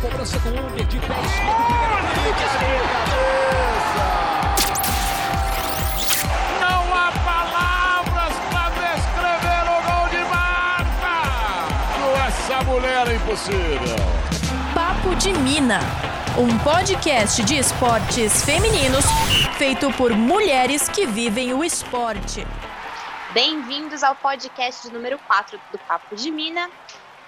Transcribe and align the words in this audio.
cobrança 0.00 0.38
do 0.40 0.48
Under 0.50 0.86
de 0.86 0.98
pé 1.00 1.08
Não 6.60 6.94
há 6.94 7.12
palavras 7.24 8.34
para 8.52 8.70
descrever 8.94 9.64
o 9.64 9.82
gol 9.90 10.08
de 10.10 10.24
Marta! 10.30 11.16
Essa 12.28 12.64
mulher 12.64 13.08
é 13.08 13.14
impossível. 13.14 13.96
Papo 14.74 15.14
de 15.16 15.32
Mina. 15.32 15.80
Um 16.38 16.56
podcast 16.58 17.42
de 17.42 17.58
esportes 17.58 18.44
femininos 18.44 19.04
feito 19.56 19.90
por 19.94 20.12
mulheres 20.12 20.88
que 20.88 21.06
vivem 21.06 21.52
o 21.52 21.64
esporte. 21.64 22.46
Bem-vindos 23.34 24.04
ao 24.04 24.14
podcast 24.14 24.88
número 24.92 25.18
4 25.26 25.58
do 25.72 25.78
Papo 25.78 26.14
de 26.14 26.30
Mina. 26.30 26.70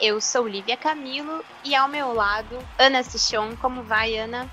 Eu 0.01 0.19
sou 0.19 0.49
Lívia 0.49 0.79
Camilo 0.79 1.45
e 1.63 1.75
ao 1.75 1.87
meu 1.87 2.15
lado, 2.15 2.59
Ana 2.79 3.03
Sichon. 3.03 3.55
Como 3.61 3.83
vai, 3.83 4.17
Ana? 4.17 4.49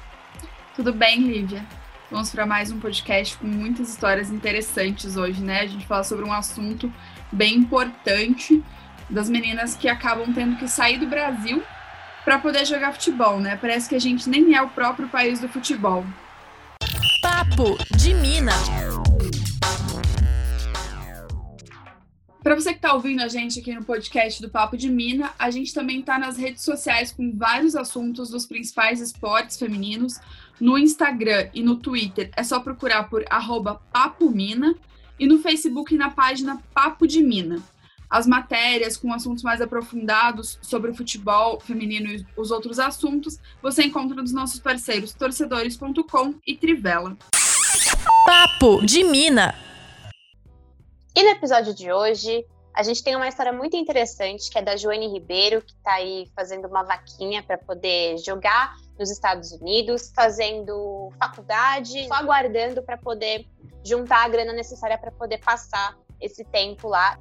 Tudo 0.76 0.92
bem, 0.92 1.22
Lívia? 1.22 1.66
Vamos 2.12 2.30
para 2.32 2.46
mais 2.46 2.70
um 2.70 2.80
podcast 2.82 3.38
com 3.38 3.48
muitas 3.48 3.88
histórias 3.88 4.30
interessantes 4.30 5.16
hoje, 5.16 5.42
né? 5.42 5.62
A 5.62 5.66
gente 5.66 5.88
fala 5.88 6.04
sobre 6.04 6.26
um 6.26 6.34
assunto 6.34 6.92
bem 7.32 7.56
importante 7.56 8.62
das 9.10 9.30
meninas 9.30 9.74
que 9.74 9.88
acabam 9.88 10.34
tendo 10.34 10.58
que 10.58 10.68
sair 10.68 10.98
do 10.98 11.08
Brasil 11.08 11.64
para 12.26 12.40
poder 12.40 12.66
jogar 12.66 12.92
futebol, 12.92 13.40
né? 13.40 13.56
Parece 13.56 13.88
que 13.88 13.96
a 13.96 14.02
gente 14.02 14.30
nem 14.30 14.54
é 14.54 14.62
o 14.62 14.68
próprio 14.68 15.08
país 15.08 15.40
do 15.40 15.48
futebol. 15.48 16.06
Papo 17.22 17.78
de 17.96 18.14
Mina. 18.14 18.52
Para 22.48 22.56
você 22.56 22.70
que 22.70 22.78
está 22.78 22.94
ouvindo 22.94 23.22
a 23.22 23.28
gente 23.28 23.60
aqui 23.60 23.76
no 23.76 23.84
podcast 23.84 24.42
do 24.42 24.50
Papo 24.50 24.78
de 24.78 24.90
Mina, 24.90 25.34
a 25.38 25.52
gente 25.52 25.74
também 25.74 26.00
está 26.00 26.18
nas 26.18 26.38
redes 26.38 26.64
sociais 26.64 27.12
com 27.12 27.36
vários 27.36 27.76
assuntos 27.76 28.30
dos 28.30 28.46
principais 28.46 29.02
esportes 29.02 29.60
femininos. 29.60 30.18
No 30.58 30.78
Instagram 30.78 31.50
e 31.54 31.62
no 31.62 31.76
Twitter 31.76 32.32
é 32.38 32.44
só 32.46 32.62
procurar 32.62 33.10
por 33.10 33.26
arroba 33.30 33.82
Papo 33.92 34.32
Mina 34.32 34.74
e 35.20 35.28
no 35.28 35.40
Facebook 35.40 35.94
na 35.98 36.10
página 36.10 36.64
Papo 36.74 37.06
de 37.06 37.22
Mina. 37.22 37.62
As 38.10 38.26
matérias 38.26 38.96
com 38.96 39.12
assuntos 39.12 39.44
mais 39.44 39.60
aprofundados 39.60 40.58
sobre 40.62 40.92
o 40.92 40.96
futebol 40.96 41.60
feminino 41.60 42.10
e 42.10 42.26
os 42.38 42.50
outros 42.50 42.80
assuntos 42.80 43.38
você 43.62 43.84
encontra 43.84 44.22
nos 44.22 44.32
nossos 44.32 44.62
parceiros 44.62 45.12
torcedores.com 45.12 46.36
e 46.48 46.56
Trivela. 46.56 47.18
Papo 48.26 48.86
de 48.86 49.04
Mina. 49.04 49.67
E 51.18 51.24
no 51.24 51.30
episódio 51.30 51.74
de 51.74 51.92
hoje, 51.92 52.46
a 52.76 52.84
gente 52.84 53.04
tem 53.04 53.16
uma 53.16 53.28
história 53.28 53.52
muito 53.52 53.76
interessante 53.76 54.52
que 54.52 54.60
é 54.60 54.62
da 54.62 54.78
Joane 54.78 55.08
Ribeiro, 55.08 55.64
que 55.64 55.74
está 55.74 55.94
aí 55.94 56.28
fazendo 56.36 56.68
uma 56.68 56.84
vaquinha 56.84 57.42
para 57.42 57.58
poder 57.58 58.20
jogar 58.20 58.76
nos 59.00 59.10
Estados 59.10 59.52
Unidos, 59.52 60.14
fazendo 60.16 61.12
faculdade, 61.18 62.08
só 62.08 62.14
aguardando 62.14 62.84
para 62.84 62.98
poder 62.98 63.48
juntar 63.84 64.26
a 64.26 64.30
grana 64.30 64.54
necessária 64.54 64.96
para 64.96 65.10
poder 65.10 65.40
passar 65.40 65.98
esse 66.22 66.46
tempo 66.46 66.88
lá. 66.88 67.20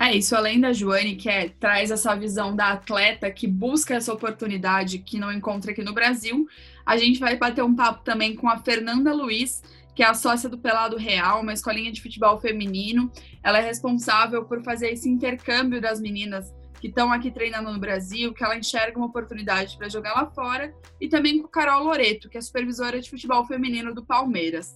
É 0.00 0.16
isso, 0.16 0.34
além 0.34 0.58
da 0.58 0.72
Joane, 0.72 1.14
que 1.14 1.28
é, 1.28 1.50
traz 1.50 1.90
essa 1.90 2.16
visão 2.16 2.56
da 2.56 2.70
atleta 2.70 3.30
que 3.30 3.46
busca 3.46 3.92
essa 3.92 4.10
oportunidade 4.10 5.00
que 5.00 5.18
não 5.18 5.30
encontra 5.30 5.72
aqui 5.72 5.82
no 5.82 5.92
Brasil, 5.92 6.46
a 6.86 6.96
gente 6.96 7.20
vai 7.20 7.36
bater 7.36 7.62
um 7.62 7.76
papo 7.76 8.02
também 8.04 8.34
com 8.34 8.48
a 8.48 8.56
Fernanda 8.56 9.12
Luiz, 9.12 9.62
que 9.94 10.02
é 10.02 10.06
a 10.06 10.14
sócia 10.14 10.48
do 10.48 10.58
Pelado 10.58 10.96
Real, 10.96 11.40
uma 11.40 11.52
escolinha 11.52 11.92
de 11.92 12.02
futebol 12.02 12.38
feminino. 12.38 13.10
Ela 13.42 13.58
é 13.58 13.62
responsável 13.62 14.44
por 14.44 14.62
fazer 14.62 14.90
esse 14.90 15.08
intercâmbio 15.08 15.80
das 15.80 16.00
meninas 16.00 16.52
que 16.80 16.88
estão 16.88 17.10
aqui 17.12 17.30
treinando 17.30 17.72
no 17.72 17.78
Brasil, 17.78 18.34
que 18.34 18.44
ela 18.44 18.56
enxerga 18.56 18.98
uma 18.98 19.06
oportunidade 19.06 19.78
para 19.78 19.88
jogar 19.88 20.12
lá 20.12 20.26
fora, 20.26 20.74
e 21.00 21.08
também 21.08 21.40
com 21.40 21.48
Carol 21.48 21.84
Loreto, 21.84 22.28
que 22.28 22.36
é 22.36 22.40
supervisora 22.40 23.00
de 23.00 23.08
futebol 23.08 23.46
feminino 23.46 23.94
do 23.94 24.04
Palmeiras. 24.04 24.74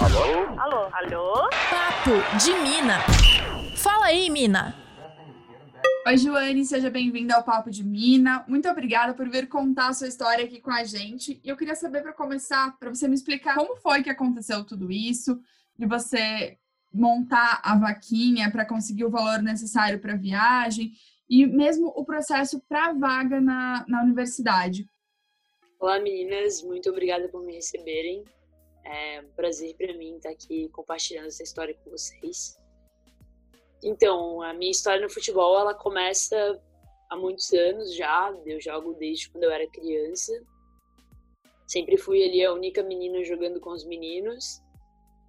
Alô? 0.00 0.60
Alô? 0.60 0.88
Alô? 0.92 1.48
Papo 1.70 2.38
de 2.38 2.52
Mina. 2.62 2.98
Fala 3.76 4.06
aí, 4.06 4.28
Mina. 4.28 4.83
Oi, 6.06 6.18
Joane, 6.18 6.66
seja 6.66 6.90
bem-vinda 6.90 7.34
ao 7.34 7.42
Papo 7.42 7.70
de 7.70 7.82
Mina. 7.82 8.44
Muito 8.46 8.68
obrigada 8.68 9.14
por 9.14 9.26
vir 9.26 9.48
contar 9.48 9.88
a 9.88 9.94
sua 9.94 10.06
história 10.06 10.44
aqui 10.44 10.60
com 10.60 10.70
a 10.70 10.84
gente. 10.84 11.40
E 11.42 11.48
eu 11.48 11.56
queria 11.56 11.74
saber, 11.74 12.02
para 12.02 12.12
começar, 12.12 12.78
para 12.78 12.90
você 12.90 13.08
me 13.08 13.14
explicar 13.14 13.54
como 13.54 13.74
foi 13.76 14.02
que 14.02 14.10
aconteceu 14.10 14.62
tudo 14.66 14.92
isso, 14.92 15.40
de 15.78 15.86
você 15.86 16.58
montar 16.92 17.58
a 17.64 17.78
vaquinha 17.78 18.50
para 18.52 18.66
conseguir 18.66 19.06
o 19.06 19.10
valor 19.10 19.42
necessário 19.42 19.98
para 19.98 20.12
a 20.12 20.18
viagem 20.18 20.92
e 21.26 21.46
mesmo 21.46 21.86
o 21.96 22.04
processo 22.04 22.60
para 22.68 22.88
a 22.88 22.92
vaga 22.92 23.40
na, 23.40 23.82
na 23.88 24.02
universidade. 24.02 24.86
Olá, 25.80 25.98
meninas. 26.00 26.62
Muito 26.62 26.90
obrigada 26.90 27.30
por 27.30 27.42
me 27.42 27.54
receberem. 27.54 28.22
É 28.84 29.22
um 29.22 29.34
prazer 29.34 29.74
para 29.74 29.96
mim 29.96 30.16
estar 30.16 30.28
aqui 30.28 30.68
compartilhando 30.68 31.28
essa 31.28 31.42
história 31.42 31.74
com 31.82 31.90
vocês. 31.90 32.62
Então, 33.84 34.40
a 34.40 34.54
minha 34.54 34.70
história 34.70 35.02
no 35.02 35.10
futebol, 35.10 35.58
ela 35.58 35.74
começa 35.74 36.58
há 37.10 37.16
muitos 37.18 37.52
anos 37.52 37.94
já, 37.94 38.34
eu 38.46 38.58
jogo 38.58 38.94
desde 38.94 39.28
quando 39.28 39.44
eu 39.44 39.50
era 39.50 39.68
criança. 39.68 40.32
Sempre 41.66 41.98
fui 41.98 42.24
ali 42.24 42.42
a 42.42 42.54
única 42.54 42.82
menina 42.82 43.22
jogando 43.22 43.60
com 43.60 43.70
os 43.70 43.84
meninos. 43.84 44.62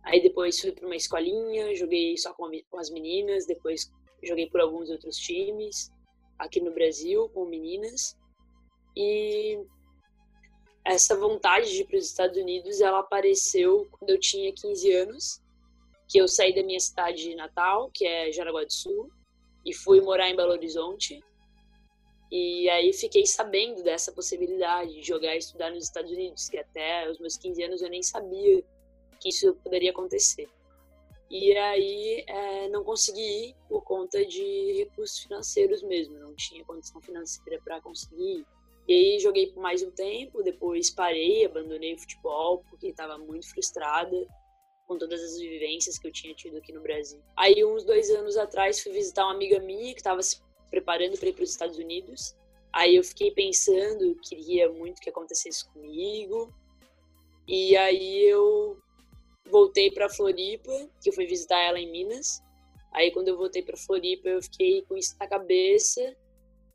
Aí 0.04 0.24
depois 0.24 0.58
fui 0.58 0.72
para 0.72 0.86
uma 0.86 0.96
escolinha, 0.96 1.76
joguei 1.76 2.18
só 2.18 2.34
com 2.34 2.50
as 2.80 2.90
meninas, 2.90 3.46
depois 3.46 3.92
joguei 4.24 4.50
por 4.50 4.62
alguns 4.62 4.90
outros 4.90 5.18
times 5.18 5.92
aqui 6.40 6.62
no 6.62 6.72
Brasil 6.72 7.28
com 7.34 7.44
meninas. 7.44 8.18
E 8.96 9.60
essa 10.86 11.18
vontade 11.18 11.70
de 11.72 11.82
ir 11.82 11.86
para 11.88 11.98
os 11.98 12.06
Estados 12.06 12.38
Unidos, 12.38 12.80
ela 12.80 13.00
apareceu 13.00 13.86
quando 13.92 14.12
eu 14.12 14.20
tinha 14.20 14.54
15 14.54 14.94
anos 14.94 15.45
que 16.08 16.18
eu 16.18 16.28
saí 16.28 16.54
da 16.54 16.64
minha 16.64 16.80
cidade 16.80 17.34
natal, 17.36 17.90
que 17.94 18.06
é 18.06 18.32
Jaraguá 18.32 18.64
do 18.64 18.74
Sul, 18.74 19.10
e 19.66 19.74
fui 19.74 20.02
morar 20.02 20.30
em 20.30 20.36
Belo 20.36 20.52
Horizonte. 20.52 21.24
E 22.32 22.70
aí 22.70 22.94
fiquei 22.94 23.26
sabendo 23.26 23.84
dessa 23.84 24.12
possibilidade 24.12 24.94
de 24.94 25.04
jogar 25.04 25.36
e 25.36 25.40
estudar 25.40 25.72
nos 25.72 25.86
Estados 25.86 26.12
Unidos, 26.12 26.50
que 26.50 26.58
até 26.58 27.10
os 27.10 27.20
meus 27.20 27.38
15 27.38 27.64
anos 27.64 27.82
eu 27.82 27.90
nem 27.90 28.04
sabia 28.04 28.64
que 29.20 29.30
isso 29.30 29.56
poderia 29.64 29.92
acontecer. 29.92 30.48
E 31.30 31.58
aí 31.58 32.24
é, 32.28 32.70
não 32.70 32.84
consegui 32.84 33.50
ir 33.50 33.56
por 33.68 33.84
conta 33.84 34.24
de 34.26 34.74
recursos 34.78 35.20
financeiros 35.20 35.82
mesmo, 35.82 36.20
não 36.20 36.36
tinha 36.36 36.64
condição 36.64 37.02
financeira 37.02 37.60
para 37.64 37.82
conseguir 37.82 38.40
ir. 38.40 38.46
E 38.88 38.94
aí 38.94 39.20
joguei 39.20 39.48
por 39.48 39.62
mais 39.62 39.82
um 39.82 39.90
tempo, 39.90 40.44
depois 40.44 40.92
parei, 40.92 41.44
abandonei 41.44 41.96
o 41.96 41.98
futebol 41.98 42.64
porque 42.70 42.88
estava 42.88 43.18
muito 43.18 43.50
frustrada 43.50 44.28
com 44.88 44.98
todas 44.98 45.22
as 45.22 45.40
vivências 45.40 45.98
que 45.98 46.08
eu 46.08 46.12
tinha 46.12 46.34
tido 46.34 46.58
aqui 46.58 46.72
no 46.72 46.82
Brasil. 46.82 47.20
Aí, 47.36 47.64
uns 47.66 47.84
dois 47.84 48.10
anos 48.10 48.38
atrás, 48.38 48.82
fui 48.82 48.92
visitar 48.92 49.26
uma 49.26 49.34
amiga 49.34 49.60
minha 49.60 49.94
que 49.94 50.00
estava 50.00 50.22
se 50.22 50.42
preparando 50.70 51.18
para 51.18 51.30
ir 51.30 51.34
para 51.34 51.44
os 51.44 51.50
Estados 51.50 51.78
Unidos. 51.78 52.36
Aí 52.72 52.96
eu 52.96 53.04
fiquei 53.04 53.32
pensando, 53.32 54.16
queria 54.22 54.70
muito 54.70 55.02
que 55.02 55.10
acontecesse 55.10 55.66
comigo. 55.70 56.54
E 57.48 57.76
aí 57.78 58.26
eu 58.26 58.78
voltei 59.50 59.90
para 59.90 60.10
Floripa, 60.10 60.72
que 61.02 61.10
eu 61.10 61.14
fui 61.14 61.26
visitar 61.26 61.60
ela 61.60 61.80
em 61.80 61.90
Minas. 61.90 62.44
Aí 62.92 63.12
quando 63.12 63.30
eu 63.30 63.38
voltei 63.38 63.62
para 63.62 63.78
Floripa, 63.78 64.28
eu 64.28 64.42
fiquei 64.42 64.82
com 64.84 64.98
isso 64.98 65.16
na 65.20 65.28
cabeça. 65.28 66.16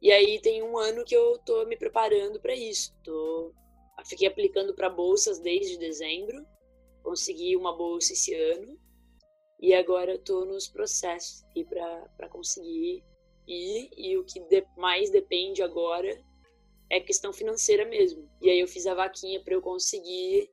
E 0.00 0.10
aí 0.10 0.41
tem 0.41 0.62
um 0.62 0.78
ano 0.78 1.04
que 1.04 1.15
eu 1.15 1.38
tô 1.44 1.66
me 1.66 1.76
preparando 1.76 2.41
para 2.41 2.54
isso. 2.54 2.94
Tô 3.04 3.53
fiquei 4.06 4.26
aplicando 4.26 4.75
para 4.75 4.88
bolsas 4.88 5.38
desde 5.38 5.76
dezembro 5.76 6.43
consegui 7.10 7.56
uma 7.56 7.76
bolsa 7.76 8.12
esse 8.12 8.32
ano 8.32 8.78
e 9.60 9.75
agora 9.75 10.15
estou 10.15 10.47
nos 10.47 10.69
processos 10.69 11.44
para 12.16 12.28
conseguir 12.28 13.03
ir 13.48 13.91
e 13.97 14.16
o 14.16 14.25
que 14.25 14.38
de, 14.38 14.65
mais 14.76 15.10
depende 15.10 15.60
agora 15.60 16.22
é 16.88 17.00
questão 17.00 17.32
financeira 17.32 17.84
mesmo. 17.84 18.31
E 18.40 18.49
aí 18.49 18.61
eu 18.61 18.69
fiz 18.69 18.87
a 18.87 18.94
vaquinha 18.94 19.43
para 19.43 19.55
eu 19.55 19.61
conseguir 19.61 20.49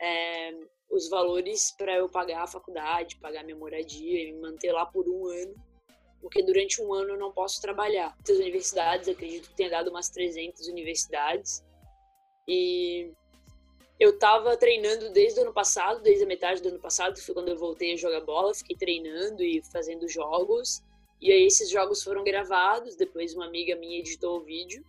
é, 0.00 0.52
os 0.90 1.10
valores 1.10 1.70
para 1.76 1.96
eu 1.96 2.08
pagar 2.08 2.44
a 2.44 2.46
faculdade, 2.46 3.16
pagar 3.16 3.44
minha 3.44 3.58
moradia 3.58 4.22
e 4.22 4.32
me 4.32 4.40
manter 4.40 4.72
lá 4.72 4.86
por 4.86 5.06
um 5.06 5.26
ano, 5.26 5.54
porque 6.22 6.42
durante 6.42 6.80
um 6.80 6.94
ano 6.94 7.10
eu 7.10 7.18
não 7.18 7.30
posso 7.30 7.60
trabalhar. 7.60 8.14
Muitas 8.14 8.38
universidades, 8.38 9.06
acredito 9.06 9.50
que 9.50 9.56
tenha 9.56 9.70
dado 9.70 9.90
umas 9.90 10.08
300 10.08 10.66
universidades, 10.66 11.62
e 12.48 13.12
eu 14.00 14.18
tava 14.18 14.56
treinando 14.56 15.10
desde 15.10 15.38
o 15.38 15.42
ano 15.42 15.52
passado, 15.52 16.00
desde 16.00 16.24
a 16.24 16.26
metade 16.26 16.62
do 16.62 16.70
ano 16.70 16.78
passado, 16.78 17.14
que 17.14 17.20
foi 17.20 17.34
quando 17.34 17.50
eu 17.50 17.58
voltei 17.58 17.92
a 17.92 17.96
jogar 17.96 18.22
bola, 18.22 18.54
fiquei 18.54 18.74
treinando 18.74 19.44
e 19.44 19.62
fazendo 19.70 20.08
jogos. 20.08 20.82
E 21.20 21.30
aí 21.30 21.44
esses 21.44 21.68
jogos 21.68 22.02
foram 22.02 22.24
gravados, 22.24 22.96
depois 22.96 23.34
uma 23.34 23.44
amiga 23.44 23.76
minha 23.76 23.98
editou 23.98 24.38
o 24.38 24.40
vídeo. 24.40 24.82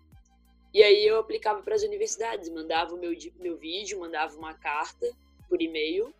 E 0.73 0.81
aí 0.81 1.05
eu 1.05 1.19
aplicava 1.19 1.61
para 1.61 1.75
as 1.75 1.83
universidades, 1.83 2.47
mandava 2.47 2.95
o 2.95 2.97
meu, 2.97 3.11
meu 3.37 3.57
vídeo, 3.57 3.99
mandava 3.99 4.33
uma 4.37 4.53
carta 4.53 5.05
por 5.49 5.61
e-mail. 5.61 6.13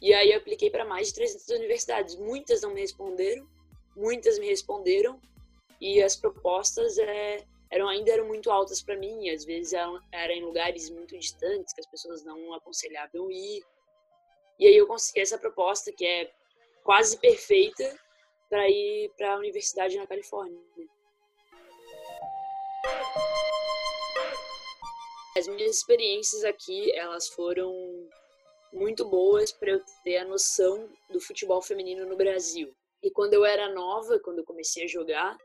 E 0.00 0.14
aí 0.14 0.32
eu 0.32 0.38
apliquei 0.38 0.70
para 0.70 0.86
mais 0.86 1.08
de 1.08 1.14
300 1.16 1.48
universidades. 1.50 2.16
Muitas 2.16 2.62
não 2.62 2.72
me 2.72 2.80
responderam, 2.80 3.46
muitas 3.94 4.38
me 4.38 4.46
responderam. 4.46 5.20
E 5.78 6.02
as 6.02 6.16
propostas 6.16 6.96
é, 6.96 7.44
eram 7.70 7.88
ainda 7.88 8.12
eram 8.12 8.26
muito 8.26 8.50
altas 8.50 8.82
para 8.82 8.96
mim, 8.96 9.28
às 9.30 9.44
vezes 9.44 9.72
eram, 9.72 10.00
eram 10.12 10.34
em 10.34 10.44
lugares 10.44 10.88
muito 10.90 11.18
distantes 11.18 11.72
que 11.72 11.80
as 11.80 11.86
pessoas 11.86 12.24
não 12.24 12.54
aconselhavam 12.54 13.30
ir. 13.30 13.62
E 14.58 14.66
aí 14.66 14.76
eu 14.76 14.86
consegui 14.86 15.20
essa 15.20 15.38
proposta 15.38 15.92
que 15.92 16.06
é 16.06 16.30
quase 16.84 17.18
perfeita 17.18 17.98
para 18.48 18.68
ir 18.70 19.10
para 19.16 19.34
a 19.34 19.38
universidade 19.38 19.96
na 19.96 20.06
Califórnia. 20.06 20.60
As 25.36 25.46
minhas 25.48 25.76
experiências 25.76 26.44
aqui, 26.44 26.90
elas 26.92 27.28
foram 27.28 28.08
muito 28.72 29.04
boas 29.04 29.52
para 29.52 29.72
eu 29.72 29.82
ter 30.02 30.18
a 30.18 30.24
noção 30.24 30.88
do 31.10 31.20
futebol 31.20 31.60
feminino 31.60 32.06
no 32.06 32.16
Brasil. 32.16 32.74
E 33.02 33.10
quando 33.10 33.34
eu 33.34 33.44
era 33.44 33.72
nova, 33.74 34.18
quando 34.20 34.38
eu 34.38 34.44
comecei 34.44 34.84
a 34.84 34.88
jogar, 34.88 35.36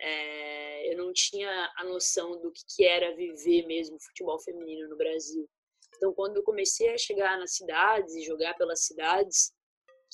é, 0.00 0.92
eu 0.92 0.96
não 0.96 1.12
tinha 1.12 1.72
a 1.76 1.84
noção 1.84 2.40
do 2.40 2.50
que, 2.50 2.62
que 2.74 2.84
era 2.84 3.14
viver 3.14 3.66
mesmo 3.66 4.00
futebol 4.00 4.40
feminino 4.40 4.88
no 4.88 4.96
Brasil. 4.96 5.48
Então, 5.96 6.14
quando 6.14 6.38
eu 6.38 6.42
comecei 6.42 6.88
a 6.92 6.98
chegar 6.98 7.38
nas 7.38 7.54
cidades 7.54 8.14
e 8.14 8.22
jogar 8.22 8.54
pelas 8.54 8.84
cidades, 8.84 9.52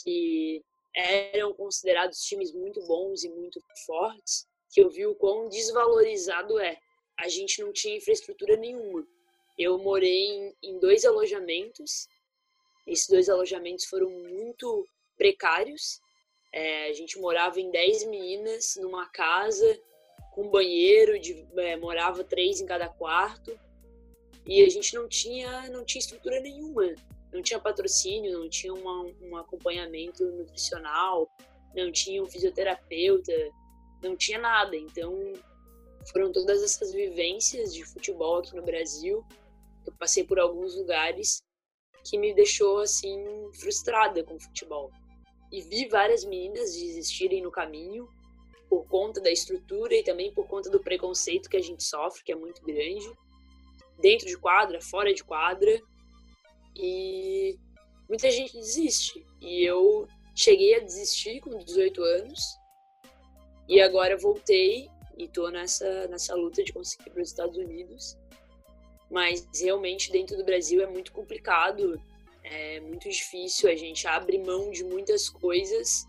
que 0.03 0.62
eram 0.94 1.55
considerados 1.55 2.21
times 2.21 2.53
muito 2.53 2.85
bons 2.87 3.23
e 3.23 3.29
muito 3.29 3.61
fortes, 3.87 4.47
que 4.71 4.81
eu 4.81 4.91
vi 4.91 5.06
o 5.06 5.15
quão 5.15 5.49
desvalorizado 5.49 6.59
é. 6.59 6.79
A 7.19 7.29
gente 7.29 7.62
não 7.62 7.73
tinha 7.73 7.97
infraestrutura 7.97 8.56
nenhuma. 8.56 9.06
Eu 9.59 9.79
morei 9.79 10.27
em, 10.27 10.56
em 10.62 10.79
dois 10.79 11.05
alojamentos. 11.05 12.09
Esses 12.87 13.09
dois 13.09 13.29
alojamentos 13.29 13.85
foram 13.87 14.11
muito 14.11 14.87
precários. 15.17 16.00
É, 16.56 16.88
a 16.88 16.93
gente 16.94 17.19
morava 17.19 17.61
em 17.61 17.70
10 17.70 18.06
meninas 18.06 18.76
numa 18.81 19.06
casa 19.11 19.79
com 20.32 20.49
banheiro, 20.49 21.19
de, 21.19 21.47
é, 21.56 21.76
morava 21.76 22.25
três 22.25 22.61
em 22.61 22.67
cada 22.67 22.88
quarto. 22.88 23.58
E 24.47 24.62
a 24.62 24.69
gente 24.69 24.94
não 24.94 25.08
tinha, 25.08 25.69
não 25.70 25.85
tinha 25.85 26.00
estrutura 26.00 26.41
nenhuma 26.41 26.94
não 27.37 27.43
tinha 27.43 27.61
patrocínio, 27.61 28.38
não 28.38 28.49
tinha 28.49 28.73
uma, 28.73 29.05
um 29.20 29.37
acompanhamento 29.37 30.25
nutricional, 30.25 31.29
não 31.75 31.93
tinha 31.93 32.23
um 32.23 32.26
fisioterapeuta, 32.26 33.32
não 34.03 34.17
tinha 34.17 34.38
nada. 34.38 34.75
Então, 34.76 35.12
foram 36.11 36.32
todas 36.32 36.62
essas 36.62 36.93
vivências 36.93 37.75
de 37.75 37.85
futebol 37.85 38.38
aqui 38.38 38.55
no 38.55 38.62
Brasil. 38.62 39.25
Eu 39.87 39.93
passei 39.99 40.25
por 40.25 40.38
alguns 40.38 40.75
lugares 40.75 41.43
que 42.08 42.19
me 42.19 42.35
deixou 42.35 42.79
assim 42.79 43.23
frustrada 43.61 44.25
com 44.25 44.37
o 44.37 44.41
futebol. 44.41 44.91
E 45.52 45.60
vi 45.62 45.88
várias 45.88 46.25
meninas 46.25 46.75
desistirem 46.75 47.43
no 47.43 47.50
caminho 47.50 48.08
por 48.69 48.87
conta 48.87 49.20
da 49.20 49.31
estrutura 49.31 49.94
e 49.94 50.02
também 50.02 50.32
por 50.32 50.46
conta 50.46 50.69
do 50.70 50.81
preconceito 50.81 51.48
que 51.48 51.56
a 51.56 51.62
gente 51.62 51.84
sofre, 51.84 52.25
que 52.25 52.32
é 52.32 52.37
muito 52.37 52.62
grande, 52.62 53.10
dentro 53.98 54.26
de 54.26 54.37
quadra, 54.37 54.81
fora 54.81 55.14
de 55.14 55.22
quadra. 55.22 55.81
E 56.75 57.56
muita 58.08 58.31
gente 58.31 58.54
desiste. 58.54 59.25
E 59.40 59.64
eu 59.64 60.06
cheguei 60.34 60.75
a 60.75 60.81
desistir 60.81 61.40
com 61.40 61.58
18 61.58 62.02
anos. 62.02 62.40
E 63.69 63.81
agora 63.81 64.16
voltei 64.16 64.88
e 65.16 65.26
tô 65.26 65.48
nessa, 65.48 66.06
nessa 66.08 66.34
luta 66.34 66.62
de 66.62 66.72
conseguir 66.72 67.10
para 67.10 67.22
os 67.22 67.28
Estados 67.28 67.56
Unidos. 67.56 68.16
Mas 69.10 69.46
realmente 69.60 70.10
dentro 70.10 70.37
do 70.37 70.44
Brasil 70.44 70.82
é 70.82 70.87
muito 70.87 71.12
complicado, 71.12 72.00
é 72.46 72.81
muito 72.81 73.08
difícil. 73.08 73.69
A 73.69 73.76
gente 73.76 74.06
abre 74.06 74.38
mão 74.38 74.70
de 74.70 74.84
muitas 74.84 75.28
coisas 75.28 76.06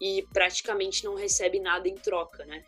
e 0.00 0.26
praticamente 0.32 1.04
não 1.04 1.14
recebe 1.14 1.58
nada 1.58 1.88
em 1.88 1.94
troca, 1.94 2.44
né? 2.44 2.62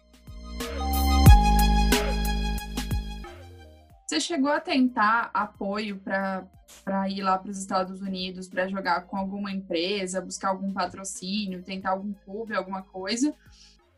Você 4.06 4.20
chegou 4.20 4.50
a 4.50 4.58
tentar 4.58 5.30
apoio 5.34 6.00
para 6.02 7.10
ir 7.10 7.20
lá 7.20 7.36
para 7.38 7.50
os 7.50 7.58
Estados 7.58 8.00
Unidos 8.00 8.48
para 8.48 8.66
jogar 8.66 9.06
com 9.06 9.18
alguma 9.18 9.52
empresa, 9.52 10.22
buscar 10.22 10.48
algum 10.48 10.72
patrocínio, 10.72 11.62
tentar 11.62 11.90
algum 11.90 12.14
clube, 12.14 12.54
alguma 12.54 12.82
coisa? 12.82 13.34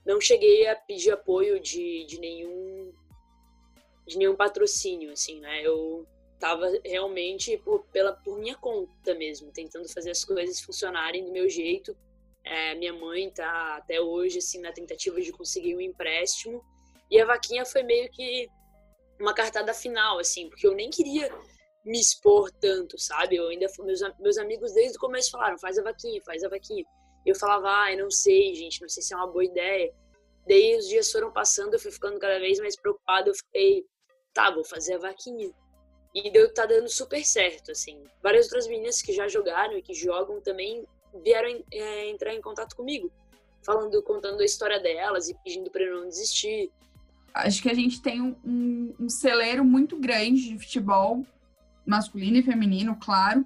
Não 0.04 0.20
cheguei 0.20 0.66
a 0.66 0.74
pedir 0.74 1.12
apoio 1.12 1.60
de, 1.60 2.04
de 2.06 2.18
nenhum 2.18 2.92
de 4.04 4.18
nenhum 4.18 4.34
patrocínio, 4.34 5.12
assim, 5.12 5.38
né? 5.38 5.62
Eu 5.62 6.04
tava 6.40 6.66
realmente 6.84 7.56
por, 7.58 7.84
pela, 7.92 8.12
por 8.12 8.38
minha 8.38 8.56
conta 8.56 9.14
mesmo, 9.14 9.52
tentando 9.52 9.88
fazer 9.92 10.10
as 10.10 10.24
coisas 10.24 10.60
funcionarem 10.60 11.24
do 11.24 11.30
meu 11.30 11.48
jeito. 11.48 11.94
É, 12.42 12.74
minha 12.74 12.94
mãe 12.94 13.30
tá 13.30 13.76
até 13.76 14.00
hoje, 14.00 14.38
assim, 14.38 14.58
na 14.60 14.72
tentativa 14.72 15.20
de 15.20 15.30
conseguir 15.30 15.76
um 15.76 15.80
empréstimo. 15.80 16.64
E 17.10 17.20
a 17.20 17.26
vaquinha 17.26 17.64
foi 17.66 17.82
meio 17.82 18.10
que 18.10 18.48
uma 19.20 19.34
cartada 19.34 19.74
final, 19.74 20.18
assim, 20.18 20.48
porque 20.48 20.66
eu 20.66 20.74
nem 20.74 20.88
queria 20.88 21.30
me 21.84 22.00
expor 22.00 22.50
tanto, 22.52 22.98
sabe? 22.98 23.36
Eu 23.36 23.48
ainda 23.48 23.66
meus, 23.80 24.00
meus 24.18 24.38
amigos 24.38 24.72
desde 24.72 24.96
o 24.96 25.00
começo 25.00 25.30
falaram, 25.30 25.58
faz 25.58 25.78
a 25.78 25.82
vaquinha, 25.82 26.22
faz 26.24 26.42
a 26.42 26.48
vaquinha. 26.48 26.84
Eu 27.26 27.34
falava, 27.34 27.68
ai, 27.68 27.96
não 27.96 28.10
sei, 28.10 28.54
gente, 28.54 28.80
não 28.80 28.88
sei 28.88 29.02
se 29.02 29.12
é 29.12 29.16
uma 29.16 29.26
boa 29.26 29.44
ideia. 29.44 29.92
Daí 30.48 30.76
os 30.76 30.88
dias 30.88 31.12
foram 31.12 31.30
passando, 31.30 31.74
eu 31.74 31.78
fui 31.78 31.90
ficando 31.90 32.18
cada 32.18 32.38
vez 32.38 32.58
mais 32.58 32.76
preocupada, 32.80 33.28
eu 33.28 33.34
fiquei, 33.34 33.84
tá, 34.32 34.50
vou 34.50 34.64
fazer 34.64 34.94
a 34.94 34.98
vaquinha. 34.98 35.52
E 36.14 36.30
deu, 36.30 36.52
tá 36.52 36.66
dando 36.66 36.88
super 36.88 37.24
certo, 37.24 37.70
assim. 37.70 38.02
Várias 38.22 38.46
outras 38.46 38.66
meninas 38.66 39.00
que 39.00 39.12
já 39.12 39.28
jogaram 39.28 39.76
e 39.76 39.82
que 39.82 39.94
jogam 39.94 40.40
também 40.40 40.84
vieram 41.22 41.62
é, 41.72 42.08
entrar 42.08 42.34
em 42.34 42.40
contato 42.40 42.74
comigo, 42.74 43.10
falando, 43.62 44.02
contando 44.02 44.40
a 44.40 44.44
história 44.44 44.80
delas 44.80 45.28
e 45.28 45.34
pedindo 45.44 45.70
para 45.70 45.82
eu 45.82 46.00
não 46.00 46.08
desistir 46.08 46.70
acho 47.34 47.62
que 47.62 47.70
a 47.70 47.74
gente 47.74 48.00
tem 48.00 48.20
um, 48.20 48.94
um, 48.98 49.08
celeiro 49.08 49.64
muito 49.64 49.96
grande 49.96 50.48
de 50.48 50.58
futebol 50.58 51.24
masculino 51.86 52.36
e 52.36 52.42
feminino, 52.42 52.96
claro. 53.00 53.44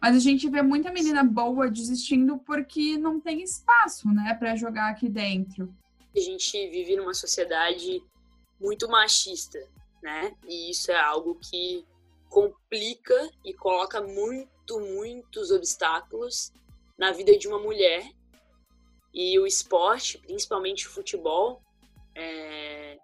Mas 0.00 0.16
a 0.16 0.20
gente 0.20 0.48
vê 0.48 0.62
muita 0.62 0.92
menina 0.92 1.22
boa 1.22 1.70
desistindo 1.70 2.38
porque 2.38 2.96
não 2.96 3.20
tem 3.20 3.42
espaço, 3.42 4.08
né, 4.08 4.34
para 4.38 4.56
jogar 4.56 4.90
aqui 4.90 5.08
dentro. 5.08 5.74
A 6.16 6.20
gente 6.20 6.68
vive 6.68 6.96
numa 6.96 7.14
sociedade 7.14 8.02
muito 8.60 8.88
machista, 8.88 9.58
né? 10.02 10.34
E 10.48 10.70
isso 10.70 10.90
é 10.90 10.98
algo 10.98 11.38
que 11.38 11.84
complica 12.30 13.30
e 13.44 13.52
coloca 13.52 14.00
muito, 14.00 14.80
muitos 14.80 15.50
obstáculos 15.50 16.52
na 16.96 17.12
vida 17.12 17.36
de 17.36 17.48
uma 17.48 17.58
mulher. 17.58 18.08
E 19.12 19.38
o 19.38 19.46
esporte, 19.46 20.16
principalmente 20.18 20.86
o 20.86 20.90
futebol, 20.90 21.60
é, 22.14 22.96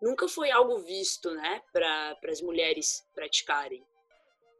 nunca 0.00 0.28
foi 0.28 0.50
algo 0.50 0.78
visto, 0.78 1.34
né, 1.34 1.62
para 1.72 2.16
as 2.28 2.42
mulheres 2.42 3.04
praticarem. 3.14 3.82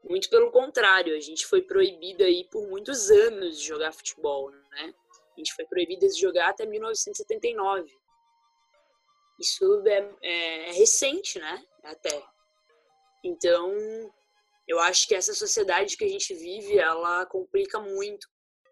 Muito 0.03 0.29
pelo 0.31 0.51
contrário, 0.51 1.15
a 1.15 1.21
gente 1.21 1.47
foi 1.47 1.63
proibida 1.63 2.25
aí 2.25 2.45
por 2.51 2.67
muitos 2.67 3.11
anos 3.11 3.59
de 3.59 3.67
jogar 3.67 3.93
futebol, 3.93 4.51
né? 4.51 4.95
A 5.35 5.41
gente 5.41 5.55
foi 5.55 5.65
proibida 5.65 6.07
de 6.07 6.21
jogar 6.21 6.51
até 6.51 6.67
1979. 6.67 7.91
Isso 9.41 9.83
é, 9.87 10.11
é, 10.23 10.69
é 10.69 10.73
recente, 10.73 11.39
né? 11.39 11.67
Até. 11.83 12.23
Então, 13.25 13.73
eu 14.67 14.79
acho 14.81 15.07
que 15.07 15.15
essa 15.15 15.35
sociedade 15.35 15.97
que 15.97 16.05
a 16.05 16.09
gente 16.09 16.35
vive, 16.35 16.79
ela 16.79 17.27
complica 17.27 17.79
muito 17.81 18.27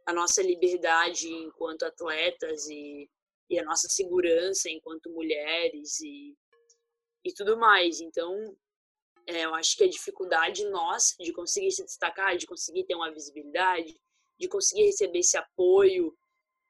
a 0.07 0.13
nossa 0.13 0.43
liberdade 0.43 1.29
enquanto 1.29 1.85
atletas 1.85 2.67
e, 2.69 3.09
e 3.49 3.59
a 3.59 3.65
nossa 3.65 3.89
segurança 3.89 4.69
enquanto 4.69 5.11
mulheres 5.11 6.01
e 6.01 6.35
e 7.25 7.33
tudo 7.33 7.57
mais. 7.57 8.01
Então, 8.01 8.57
é, 9.27 9.45
eu 9.45 9.55
acho 9.55 9.77
que 9.77 9.85
a 9.85 9.89
dificuldade 9.89 10.65
nossa 10.69 11.15
de 11.21 11.33
conseguir 11.33 11.71
se 11.71 11.85
destacar, 11.85 12.37
de 12.37 12.47
conseguir 12.47 12.85
ter 12.85 12.95
uma 12.95 13.13
visibilidade, 13.13 13.97
de 14.39 14.49
conseguir 14.49 14.87
receber 14.87 15.21
esse 15.21 15.37
apoio, 15.37 16.17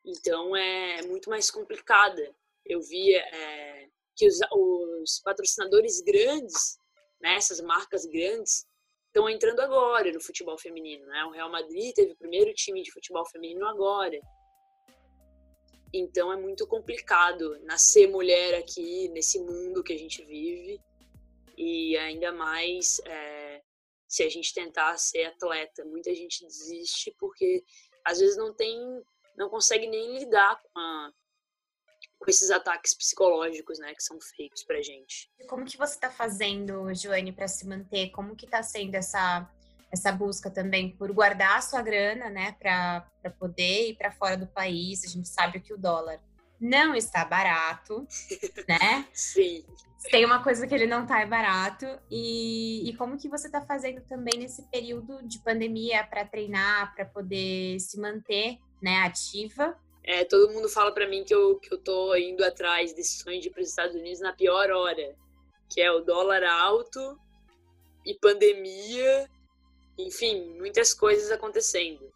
então 0.04 0.54
é 0.54 1.02
muito 1.06 1.30
mais 1.30 1.50
complicada. 1.50 2.34
Eu 2.66 2.80
vi 2.80 3.14
é, 3.14 3.88
que 4.14 4.26
os, 4.26 4.38
os, 4.52 5.20
patrocinadores 5.24 6.00
grandes, 6.00 6.78
né, 7.20 7.36
essas 7.36 7.60
marcas 7.60 8.04
grandes, 8.04 8.66
estão 9.12 9.28
entrando 9.28 9.60
agora 9.60 10.10
no 10.10 10.20
futebol 10.20 10.58
feminino. 10.58 11.06
Né? 11.06 11.24
O 11.26 11.30
Real 11.30 11.50
Madrid 11.50 11.94
teve 11.94 12.12
o 12.12 12.16
primeiro 12.16 12.52
time 12.54 12.82
de 12.82 12.90
futebol 12.90 13.26
feminino 13.26 13.66
agora. 13.68 14.18
Então 15.92 16.32
é 16.32 16.36
muito 16.36 16.66
complicado 16.66 17.60
nascer 17.64 18.08
mulher 18.08 18.54
aqui 18.54 19.08
nesse 19.10 19.38
mundo 19.38 19.84
que 19.84 19.92
a 19.92 19.98
gente 19.98 20.24
vive 20.24 20.80
e 21.58 21.94
ainda 21.98 22.32
mais 22.32 22.98
é, 23.04 23.62
se 24.08 24.22
a 24.22 24.30
gente 24.30 24.54
tentar 24.54 24.96
ser 24.96 25.24
atleta. 25.24 25.84
Muita 25.84 26.14
gente 26.14 26.46
desiste 26.46 27.14
porque 27.18 27.62
às 28.02 28.18
vezes 28.18 28.38
não 28.38 28.54
tem, 28.54 28.80
não 29.36 29.50
consegue 29.50 29.86
nem 29.86 30.18
lidar 30.18 30.58
com, 30.62 30.78
a, 30.80 31.12
com 32.22 32.30
esses 32.30 32.50
ataques 32.50 32.94
psicológicos, 32.94 33.78
né, 33.78 33.94
que 33.94 34.02
são 34.02 34.18
feitos 34.20 34.62
pra 34.62 34.80
gente. 34.80 35.28
Como 35.48 35.64
que 35.64 35.76
você 35.76 35.94
está 35.94 36.08
fazendo, 36.08 36.94
Joane, 36.94 37.32
para 37.32 37.48
se 37.48 37.66
manter? 37.66 38.10
Como 38.10 38.36
que 38.36 38.46
está 38.46 38.62
sendo 38.62 38.94
essa 38.94 39.48
essa 39.92 40.10
busca 40.10 40.50
também 40.50 40.96
por 40.96 41.12
guardar 41.12 41.58
a 41.58 41.60
sua 41.60 41.82
grana, 41.82 42.30
né, 42.30 42.56
para 42.58 43.04
poder 43.38 43.90
ir 43.90 43.96
para 43.96 44.10
fora 44.10 44.38
do 44.38 44.46
país. 44.46 45.04
A 45.04 45.06
gente 45.06 45.28
sabe 45.28 45.60
que 45.60 45.74
o 45.74 45.76
dólar 45.76 46.18
não 46.58 46.94
está 46.94 47.26
barato, 47.26 48.06
né? 48.66 49.06
Sim. 49.12 49.62
Tem 50.10 50.24
uma 50.24 50.42
coisa 50.42 50.66
que 50.66 50.74
ele 50.74 50.86
não 50.86 51.04
tá 51.04 51.20
é 51.20 51.26
barato. 51.26 51.86
E, 52.10 52.88
e 52.88 52.96
como 52.96 53.18
que 53.18 53.28
você 53.28 53.50
tá 53.50 53.60
fazendo 53.60 54.00
também 54.00 54.38
nesse 54.38 54.62
período 54.70 55.22
de 55.28 55.38
pandemia 55.40 56.02
para 56.04 56.24
treinar, 56.24 56.94
para 56.94 57.04
poder 57.04 57.78
se 57.78 58.00
manter 58.00 58.58
né, 58.80 59.02
ativa? 59.02 59.76
É, 60.04 60.24
todo 60.24 60.52
mundo 60.52 60.68
fala 60.68 60.92
para 60.92 61.08
mim 61.08 61.24
que 61.24 61.34
eu, 61.34 61.58
que 61.58 61.72
eu 61.72 61.78
tô 61.78 62.14
indo 62.16 62.44
atrás 62.44 62.92
desse 62.92 63.22
sonho 63.22 63.40
de 63.40 63.48
ir 63.48 63.50
para 63.50 63.62
os 63.62 63.68
Estados 63.68 63.94
Unidos 63.94 64.20
na 64.20 64.32
pior 64.32 64.70
hora, 64.70 65.14
que 65.70 65.80
é 65.80 65.90
o 65.92 66.00
dólar 66.00 66.42
alto 66.42 67.18
e 68.04 68.14
pandemia, 68.14 69.30
enfim, 69.96 70.56
muitas 70.58 70.92
coisas 70.92 71.30
acontecendo. 71.30 72.12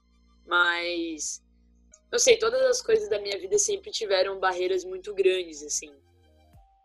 Mas 0.47 1.43
não 2.11 2.19
sei, 2.19 2.39
todas 2.39 2.61
as 2.63 2.83
coisas 2.83 3.09
da 3.09 3.21
minha 3.21 3.39
vida 3.39 3.59
sempre 3.59 3.91
tiveram 3.91 4.41
barreiras 4.41 4.85
muito 4.85 5.15
grandes, 5.15 5.63
assim. 5.63 5.93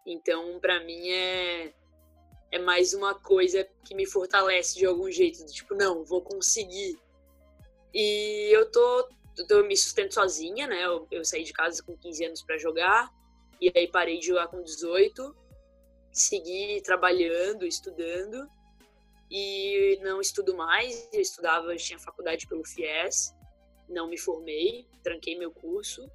Então, 0.05 0.59
para 0.59 0.83
mim 0.83 1.09
é 1.09 1.73
é 2.51 2.59
mais 2.59 2.93
uma 2.93 3.15
coisa 3.15 3.65
que 3.85 3.95
me 3.95 4.05
fortalece 4.05 4.77
de 4.77 4.85
algum 4.85 5.09
jeito, 5.09 5.45
tipo, 5.45 5.73
não, 5.73 6.03
vou 6.03 6.21
conseguir. 6.21 6.99
E 7.93 8.49
eu 8.51 8.69
tô, 8.69 9.09
eu 9.49 9.65
me 9.65 9.75
sustento 9.75 10.13
sozinha, 10.13 10.67
né? 10.67 10.85
Eu, 10.85 11.07
eu 11.11 11.23
saí 11.25 11.43
de 11.43 11.53
casa 11.53 11.81
com 11.83 11.97
15 11.97 12.25
anos 12.25 12.43
para 12.43 12.57
jogar 12.57 13.11
e 13.59 13.71
aí 13.75 13.87
parei 13.87 14.19
de 14.19 14.27
jogar 14.27 14.47
com 14.47 14.61
18, 14.61 15.35
segui 16.11 16.81
trabalhando, 16.81 17.65
estudando 17.65 18.49
e 19.29 19.99
não 20.01 20.19
estudo 20.19 20.55
mais. 20.55 21.07
Eu 21.13 21.21
estudava, 21.21 21.71
eu 21.71 21.77
tinha 21.77 21.99
faculdade 21.99 22.47
pelo 22.47 22.65
FIES, 22.65 23.33
não 23.87 24.07
me 24.07 24.17
formei, 24.17 24.87
tranquei 25.03 25.37
meu 25.37 25.51
curso. 25.51 26.09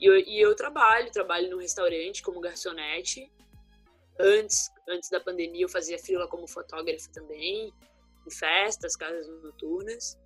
E 0.00 0.06
eu, 0.06 0.18
e 0.18 0.40
eu 0.40 0.56
trabalho, 0.56 1.12
trabalho 1.12 1.50
no 1.50 1.58
restaurante 1.58 2.22
como 2.22 2.40
garçonete. 2.40 3.30
Antes, 4.18 4.70
antes 4.88 5.10
da 5.10 5.20
pandemia 5.20 5.64
eu 5.64 5.68
fazia 5.68 5.98
fila 5.98 6.26
como 6.26 6.48
fotógrafa 6.48 7.10
também, 7.12 7.72
em 8.26 8.30
festas, 8.30 8.96
casas 8.96 9.26
noturnas. 9.42 10.18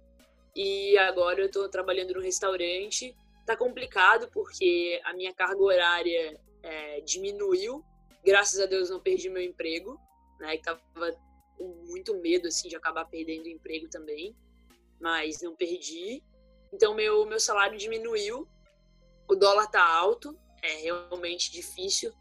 E 0.54 0.96
agora 0.98 1.40
eu 1.40 1.46
estou 1.46 1.68
trabalhando 1.68 2.14
no 2.14 2.20
restaurante. 2.20 3.16
Tá 3.44 3.56
complicado 3.56 4.28
porque 4.32 5.00
a 5.04 5.12
minha 5.12 5.34
carga 5.34 5.60
horária 5.60 6.40
é, 6.62 7.00
diminuiu. 7.00 7.84
Graças 8.24 8.60
a 8.60 8.66
Deus 8.66 8.88
não 8.88 9.00
perdi 9.00 9.28
meu 9.28 9.42
emprego, 9.42 9.98
né? 10.38 10.56
Que 10.56 10.62
tava 10.62 11.16
com 11.56 11.68
muito 11.86 12.16
medo 12.16 12.48
assim 12.48 12.68
de 12.68 12.76
acabar 12.76 13.04
perdendo 13.06 13.46
o 13.46 13.50
emprego 13.50 13.88
também, 13.88 14.34
mas 15.00 15.42
não 15.42 15.54
perdi. 15.54 16.22
Então, 16.72 16.94
meu, 16.94 17.26
meu 17.26 17.38
salário 17.38 17.78
diminuiu, 17.78 18.48
o 19.28 19.34
dólar 19.34 19.66
tá 19.70 19.84
alto, 19.84 20.36
é 20.62 20.76
realmente 20.76 21.52
difícil, 21.52 22.12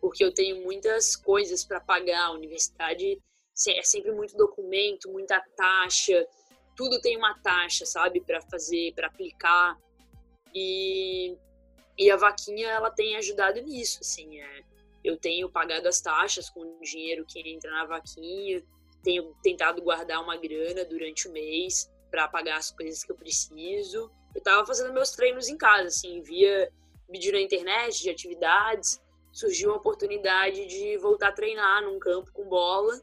porque 0.00 0.24
eu 0.24 0.32
tenho 0.32 0.62
muitas 0.62 1.16
coisas 1.16 1.64
para 1.64 1.80
pagar. 1.80 2.26
A 2.26 2.32
universidade 2.32 3.18
é 3.68 3.82
sempre 3.82 4.12
muito 4.12 4.36
documento, 4.36 5.10
muita 5.10 5.40
taxa, 5.56 6.26
tudo 6.76 7.00
tem 7.00 7.16
uma 7.16 7.38
taxa, 7.38 7.86
sabe, 7.86 8.20
para 8.20 8.40
fazer, 8.42 8.92
para 8.94 9.06
aplicar. 9.06 9.78
E, 10.54 11.36
e 11.98 12.10
a 12.10 12.16
vaquinha, 12.16 12.68
ela 12.68 12.90
tem 12.90 13.16
ajudado 13.16 13.60
nisso, 13.62 13.98
assim, 14.00 14.40
é, 14.40 14.62
eu 15.02 15.16
tenho 15.16 15.50
pagado 15.50 15.88
as 15.88 16.00
taxas 16.00 16.48
com 16.48 16.60
o 16.60 16.80
dinheiro 16.80 17.24
que 17.26 17.40
entra 17.40 17.70
na 17.70 17.84
vaquinha, 17.84 18.62
tenho 19.02 19.34
tentado 19.42 19.82
guardar 19.82 20.22
uma 20.22 20.36
grana 20.36 20.84
durante 20.84 21.28
o 21.28 21.32
mês 21.32 21.90
para 22.10 22.28
pagar 22.28 22.56
as 22.56 22.70
coisas 22.70 23.04
que 23.04 23.12
eu 23.12 23.16
preciso. 23.16 24.10
Eu 24.34 24.38
estava 24.38 24.66
fazendo 24.66 24.92
meus 24.92 25.10
treinos 25.10 25.48
em 25.48 25.56
casa, 25.56 25.88
assim, 25.88 26.22
via 26.22 26.72
vídeo 27.08 27.32
na 27.32 27.40
internet 27.40 28.02
de 28.02 28.10
atividades, 28.10 29.00
surgiu 29.30 29.70
uma 29.70 29.76
oportunidade 29.76 30.66
de 30.66 30.96
voltar 30.98 31.28
a 31.28 31.32
treinar 31.32 31.82
num 31.82 31.98
campo 31.98 32.32
com 32.32 32.48
bola. 32.48 33.00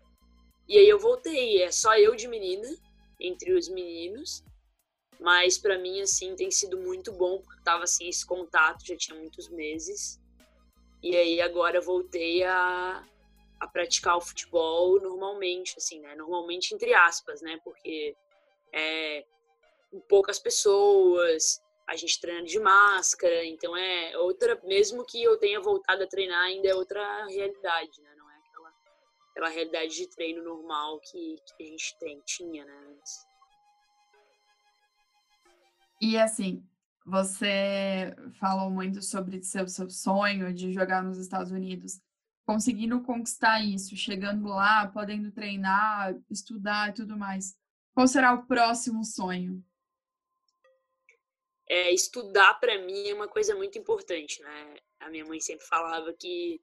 E 0.67 0.77
aí 0.77 0.87
eu 0.87 0.97
voltei, 0.97 1.61
é 1.61 1.71
só 1.71 1.95
eu 1.97 2.15
de 2.15 2.27
menina 2.27 2.67
entre 3.21 3.53
os 3.53 3.69
meninos. 3.69 4.43
Mas 5.19 5.57
para 5.57 5.77
mim 5.77 6.01
assim 6.01 6.35
tem 6.35 6.49
sido 6.49 6.77
muito 6.77 7.11
bom 7.11 7.39
porque 7.41 7.63
tava 7.63 7.83
assim 7.83 8.09
esse 8.09 8.25
contato 8.25 8.85
já 8.85 8.97
tinha 8.97 9.17
muitos 9.17 9.47
meses. 9.49 10.19
E 11.03 11.15
aí 11.15 11.41
agora 11.41 11.79
voltei 11.79 12.43
a 12.43 13.07
a 13.59 13.67
praticar 13.67 14.17
o 14.17 14.21
futebol 14.21 14.99
normalmente, 14.99 15.75
assim, 15.77 15.99
né? 15.99 16.15
Normalmente 16.15 16.73
entre 16.73 16.95
aspas, 16.95 17.43
né? 17.43 17.59
Porque 17.63 18.15
é, 18.73 19.23
poucas 20.09 20.39
pessoas, 20.39 21.61
a 21.87 21.95
gente 21.95 22.19
treina 22.19 22.43
de 22.43 22.59
máscara, 22.59 23.45
então 23.45 23.75
é 23.75 24.17
outra, 24.17 24.59
mesmo 24.63 25.05
que 25.05 25.21
eu 25.21 25.37
tenha 25.37 25.59
voltado 25.59 26.03
a 26.03 26.07
treinar, 26.07 26.41
ainda 26.45 26.69
é 26.69 26.73
outra 26.75 27.25
realidade, 27.27 28.01
né? 28.01 28.10
Não 29.35 29.47
é 29.47 29.53
realidade 29.53 29.95
de 29.95 30.07
treino 30.07 30.43
normal 30.43 30.99
que, 30.99 31.35
que 31.57 31.63
a 31.63 31.67
gente 31.67 31.97
tem, 31.99 32.21
tinha, 32.25 32.65
né? 32.65 32.77
Antes. 32.89 33.31
E 36.01 36.17
assim, 36.17 36.63
você 37.05 38.15
falou 38.39 38.69
muito 38.69 39.01
sobre 39.01 39.41
seu, 39.43 39.67
seu 39.67 39.89
sonho 39.89 40.53
de 40.53 40.73
jogar 40.73 41.03
nos 41.03 41.17
Estados 41.17 41.51
Unidos. 41.51 41.99
Conseguindo 42.45 43.01
conquistar 43.01 43.63
isso, 43.63 43.95
chegando 43.95 44.47
lá, 44.47 44.87
podendo 44.87 45.31
treinar, 45.31 46.15
estudar 46.29 46.89
e 46.89 46.93
tudo 46.93 47.17
mais. 47.17 47.55
Qual 47.93 48.07
será 48.07 48.33
o 48.33 48.45
próximo 48.45 49.05
sonho? 49.05 49.63
É, 51.69 51.93
estudar 51.93 52.55
para 52.55 52.79
mim 52.79 53.07
é 53.07 53.13
uma 53.13 53.27
coisa 53.27 53.55
muito 53.55 53.77
importante, 53.77 54.41
né? 54.41 54.75
A 54.99 55.09
minha 55.09 55.23
mãe 55.23 55.39
sempre 55.39 55.65
falava 55.65 56.11
que 56.13 56.59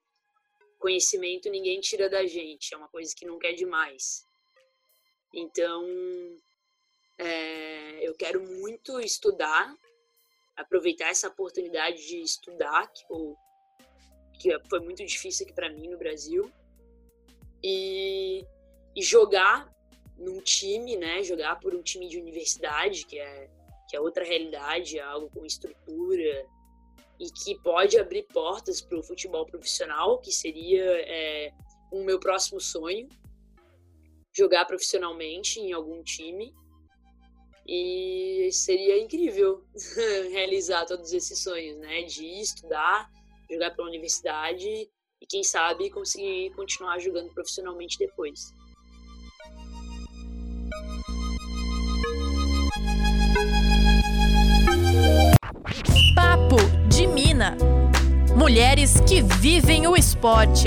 conhecimento 0.78 1.50
ninguém 1.50 1.80
tira 1.80 2.08
da 2.08 2.24
gente, 2.26 2.72
é 2.72 2.76
uma 2.76 2.88
coisa 2.88 3.14
que 3.14 3.26
nunca 3.26 3.48
é 3.48 3.52
demais. 3.52 4.26
Então, 5.32 5.84
é, 7.18 8.08
eu 8.08 8.14
quero 8.14 8.40
muito 8.42 9.00
estudar, 9.00 9.74
aproveitar 10.56 11.08
essa 11.08 11.28
oportunidade 11.28 12.06
de 12.06 12.20
estudar, 12.20 12.86
que, 12.88 13.04
eu, 13.10 13.36
que 14.38 14.68
foi 14.68 14.80
muito 14.80 15.04
difícil 15.04 15.44
aqui 15.44 15.54
para 15.54 15.70
mim 15.70 15.88
no 15.88 15.98
Brasil, 15.98 16.50
e, 17.62 18.46
e 18.94 19.02
jogar 19.02 19.72
num 20.16 20.40
time, 20.40 20.96
né, 20.96 21.22
jogar 21.22 21.60
por 21.60 21.74
um 21.74 21.82
time 21.82 22.08
de 22.08 22.18
universidade, 22.18 23.04
que 23.04 23.18
é, 23.18 23.48
que 23.88 23.96
é 23.96 24.00
outra 24.00 24.24
realidade, 24.24 24.98
é 24.98 25.02
algo 25.02 25.30
com 25.30 25.44
estrutura 25.44 26.46
e 27.20 27.30
que 27.30 27.58
pode 27.62 27.98
abrir 27.98 28.24
portas 28.24 28.80
para 28.80 28.98
o 28.98 29.02
futebol 29.02 29.44
profissional, 29.44 30.18
que 30.18 30.30
seria 30.30 30.84
é, 30.84 31.52
um 31.92 32.04
meu 32.04 32.20
próximo 32.20 32.60
sonho, 32.60 33.08
jogar 34.32 34.64
profissionalmente 34.66 35.58
em 35.58 35.72
algum 35.72 36.02
time. 36.02 36.54
E 37.66 38.48
seria 38.52 38.98
incrível 38.98 39.62
realizar 40.30 40.86
todos 40.86 41.12
esses 41.12 41.42
sonhos, 41.42 41.76
né? 41.78 42.02
De 42.04 42.24
estudar, 42.40 43.10
jogar 43.50 43.74
pela 43.74 43.88
universidade 43.88 44.66
e, 45.20 45.26
quem 45.28 45.42
sabe, 45.42 45.90
conseguir 45.90 46.50
continuar 46.54 46.98
jogando 46.98 47.32
profissionalmente 47.34 47.98
depois. 47.98 48.54
Papo 56.14 56.56
de 56.88 57.06
Mina. 57.06 57.56
Mulheres 58.36 59.00
que 59.00 59.22
vivem 59.22 59.86
o 59.86 59.96
esporte. 59.96 60.66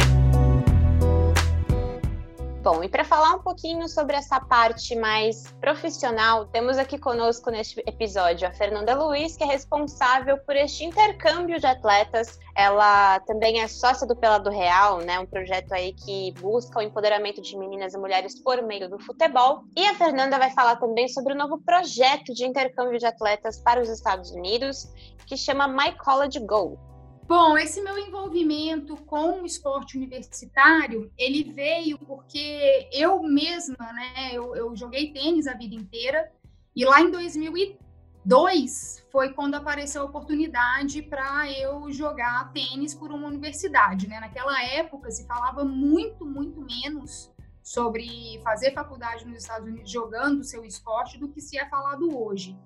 Bom, 2.62 2.84
e 2.84 2.88
para 2.88 3.04
falar 3.04 3.34
um 3.34 3.40
pouquinho 3.40 3.90
sobre 3.90 4.16
essa 4.16 4.40
parte 4.40 4.96
mais 4.96 5.52
profissional, 5.60 6.46
temos 6.46 6.78
aqui 6.78 6.96
conosco 6.96 7.50
neste 7.50 7.80
episódio 7.88 8.48
a 8.48 8.52
Fernanda 8.52 8.94
Luiz, 8.94 9.36
que 9.36 9.44
é 9.44 9.48
responsável 9.48 10.38
por 10.38 10.56
este 10.56 10.84
intercâmbio 10.84 11.60
de 11.60 11.66
atletas. 11.66 12.40
Ela 12.56 13.20
também 13.22 13.62
é 13.62 13.68
sócia 13.68 14.06
do 14.06 14.16
Pelado 14.16 14.52
Real, 14.52 15.00
né, 15.00 15.20
um 15.20 15.26
projeto 15.26 15.72
aí 15.72 15.92
que 15.92 16.36
busca 16.40 16.78
o 16.78 16.84
empoderamento 16.84 17.42
de 17.42 17.58
meninas 17.58 17.96
e 17.96 17.98
mulheres 17.98 18.40
por 18.40 18.62
meio 18.62 18.88
do 18.88 19.00
futebol. 19.00 19.64
E 19.76 19.84
a 19.88 19.96
Fernanda 19.96 20.38
vai 20.38 20.52
falar 20.52 20.76
também 20.76 21.08
sobre 21.08 21.34
o 21.34 21.36
novo 21.36 21.58
projeto 21.58 22.32
de 22.32 22.46
intercâmbio 22.46 23.00
de 23.00 23.08
atletas 23.08 23.60
para 23.60 23.82
os 23.82 23.90
Estados 23.90 24.30
Unidos, 24.30 24.88
que 25.26 25.36
chama 25.36 25.68
My 25.68 25.98
College 25.98 26.40
Go. 26.42 26.91
Bom, 27.28 27.58
esse 27.58 27.82
meu 27.82 27.98
envolvimento 27.98 28.98
com 28.98 29.42
o 29.42 29.46
esporte 29.46 29.98
universitário, 29.98 31.12
ele 31.18 31.44
veio 31.44 31.98
porque 32.00 32.90
eu 32.92 33.24
mesma, 33.24 33.94
né, 33.94 34.32
eu, 34.34 34.56
eu 34.56 34.76
joguei 34.76 35.14
tênis 35.14 35.48
a 35.48 35.54
vida 35.54 35.76
inteira, 35.76 36.30
e 36.76 36.86
lá 36.86 37.02
em 37.02 37.12
2002 37.12 39.06
foi 39.12 39.34
quando 39.34 39.56
apareceu 39.56 40.02
a 40.02 40.06
oportunidade 40.06 41.02
para 41.02 41.52
eu 41.52 41.92
jogar 41.92 42.52
tênis 42.54 42.94
por 42.94 43.12
uma 43.12 43.28
universidade, 43.28 44.08
né? 44.08 44.20
Naquela 44.20 44.64
época 44.64 45.12
se 45.12 45.26
falava 45.28 45.66
muito, 45.66 46.26
muito 46.26 46.62
menos 46.62 47.32
sobre 47.62 48.40
fazer 48.44 48.74
faculdade 48.74 49.26
nos 49.26 49.38
Estados 49.38 49.68
Unidos 49.68 49.92
jogando 49.92 50.40
o 50.40 50.44
seu 50.44 50.66
esporte 50.66 51.18
do 51.18 51.30
que 51.30 51.42
se 51.42 51.58
é 51.58 51.68
falado 51.70 52.18
hoje. 52.18 52.58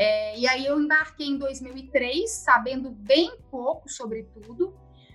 É, 0.00 0.38
e 0.38 0.46
aí 0.46 0.64
eu 0.64 0.80
embarquei 0.80 1.26
em 1.26 1.38
2003, 1.38 2.30
sabendo 2.30 2.88
bem 2.88 3.36
pouco 3.50 3.88
sobre 3.88 4.22
tudo, 4.22 4.72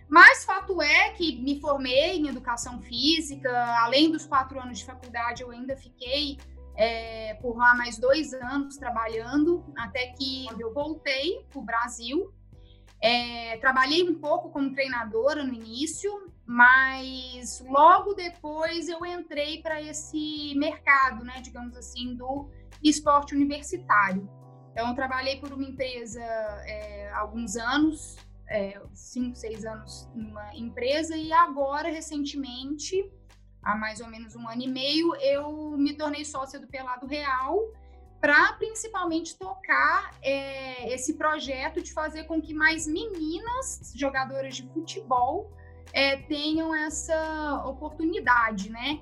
mas 0.10 0.44
fato 0.44 0.82
é 0.82 1.12
que 1.12 1.42
me 1.42 1.58
formei 1.62 2.18
em 2.18 2.28
educação 2.28 2.82
física, 2.82 3.50
além 3.80 4.12
dos 4.12 4.26
quatro 4.26 4.60
anos 4.60 4.80
de 4.80 4.86
faculdade, 4.86 5.42
eu 5.42 5.52
ainda 5.52 5.78
fiquei 5.78 6.38
é, 6.76 7.36
por 7.36 7.56
lá 7.56 7.74
mais 7.76 7.98
dois 7.98 8.34
anos 8.34 8.76
trabalhando, 8.76 9.64
até 9.78 10.08
que 10.08 10.48
eu 10.60 10.74
voltei 10.74 11.46
para 11.50 11.60
o 11.60 11.64
Brasil. 11.64 12.34
É, 13.02 13.58
trabalhei 13.58 14.04
um 14.04 14.20
pouco 14.20 14.50
como 14.50 14.74
treinadora 14.74 15.46
no 15.46 15.54
início, 15.54 16.12
mas 16.46 17.64
logo 17.70 18.14
depois 18.14 18.90
eu 18.90 19.06
entrei 19.06 19.62
para 19.62 19.82
esse 19.82 20.54
mercado, 20.58 21.24
né, 21.24 21.40
digamos 21.42 21.78
assim, 21.78 22.16
do 22.16 22.50
esporte 22.84 23.34
universitário. 23.34 24.43
Então, 24.74 24.94
trabalhei 24.96 25.38
por 25.38 25.54
uma 25.54 25.64
empresa 25.64 26.20
é, 26.20 27.12
alguns 27.14 27.56
anos, 27.56 28.18
é, 28.50 28.82
cinco, 28.92 29.36
seis 29.36 29.64
anos 29.64 30.10
numa 30.16 30.54
empresa, 30.56 31.16
e 31.16 31.32
agora, 31.32 31.90
recentemente, 31.90 33.08
há 33.62 33.76
mais 33.76 34.02
ou 34.02 34.08
menos 34.08 34.36
um 34.36 34.50
ano 34.50 34.64
e 34.64 34.68
meio, 34.68 35.16
eu 35.18 35.78
me 35.78 35.94
tornei 35.94 36.26
sócia 36.26 36.60
do 36.60 36.66
Pelado 36.68 37.06
Real 37.06 37.56
para 38.20 38.54
principalmente 38.54 39.38
tocar 39.38 40.18
é, 40.24 40.92
esse 40.92 41.16
projeto 41.16 41.80
de 41.80 41.94
fazer 41.94 42.24
com 42.24 42.42
que 42.42 42.54
mais 42.54 42.88
meninas 42.88 43.94
jogadoras 43.96 44.56
de 44.56 44.64
futebol 44.70 45.52
é, 45.92 46.18
tenham 46.18 46.74
essa 46.74 47.64
oportunidade, 47.66 48.72
né? 48.72 49.02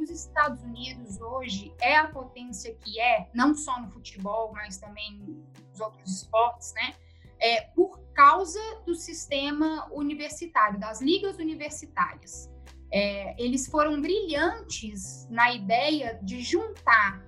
Os 0.00 0.08
Estados 0.08 0.62
Unidos 0.62 1.20
hoje 1.20 1.74
é 1.78 1.94
a 1.96 2.08
potência 2.08 2.74
que 2.74 2.98
é, 2.98 3.28
não 3.34 3.54
só 3.54 3.78
no 3.78 3.90
futebol, 3.90 4.50
mas 4.52 4.78
também 4.78 5.18
nos 5.18 5.78
outros 5.78 6.10
esportes, 6.10 6.72
né? 6.72 6.94
É, 7.38 7.60
por 7.74 8.00
causa 8.14 8.60
do 8.86 8.94
sistema 8.94 9.86
universitário, 9.92 10.80
das 10.80 11.02
ligas 11.02 11.36
universitárias. 11.36 12.50
É, 12.90 13.34
eles 13.42 13.66
foram 13.66 14.00
brilhantes 14.00 15.28
na 15.30 15.52
ideia 15.52 16.18
de 16.22 16.40
juntar 16.40 17.22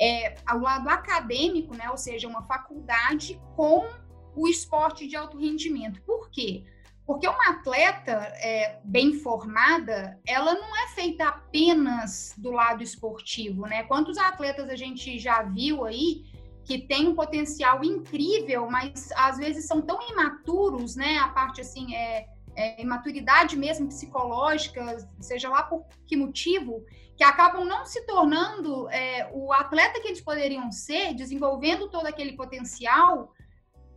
é, 0.00 0.34
ao 0.46 0.58
lado 0.60 0.88
acadêmico, 0.88 1.76
né, 1.76 1.90
ou 1.90 1.96
seja, 1.96 2.26
uma 2.26 2.42
faculdade 2.42 3.40
com 3.54 3.88
o 4.34 4.48
esporte 4.48 5.06
de 5.06 5.14
alto 5.14 5.38
rendimento. 5.38 6.02
Por 6.02 6.30
quê? 6.30 6.64
Porque 7.06 7.28
uma 7.28 7.50
atleta 7.50 8.12
é, 8.36 8.78
bem 8.82 9.14
formada, 9.14 10.18
ela 10.26 10.54
não 10.54 10.76
é 10.84 10.88
feita 10.94 11.28
apenas 11.28 12.34
do 12.38 12.50
lado 12.50 12.82
esportivo, 12.82 13.66
né? 13.66 13.82
Quantos 13.82 14.16
atletas 14.16 14.70
a 14.70 14.76
gente 14.76 15.18
já 15.18 15.42
viu 15.42 15.84
aí 15.84 16.24
que 16.64 16.78
tem 16.78 17.06
um 17.06 17.14
potencial 17.14 17.84
incrível, 17.84 18.70
mas 18.70 19.10
às 19.16 19.36
vezes 19.36 19.66
são 19.66 19.82
tão 19.82 20.00
imaturos, 20.10 20.96
né? 20.96 21.18
A 21.18 21.28
parte 21.28 21.60
assim 21.60 21.94
é 21.94 22.26
é, 22.56 22.80
imaturidade 22.80 23.56
mesmo 23.56 23.88
psicológica, 23.88 25.08
seja 25.20 25.48
lá 25.48 25.62
por 25.62 25.84
que 26.06 26.16
motivo, 26.16 26.84
que 27.16 27.24
acabam 27.24 27.64
não 27.64 27.84
se 27.84 28.04
tornando 28.06 28.88
é, 28.90 29.28
o 29.32 29.52
atleta 29.52 30.00
que 30.00 30.08
eles 30.08 30.20
poderiam 30.20 30.70
ser, 30.72 31.14
desenvolvendo 31.14 31.88
todo 31.88 32.06
aquele 32.06 32.32
potencial, 32.32 33.32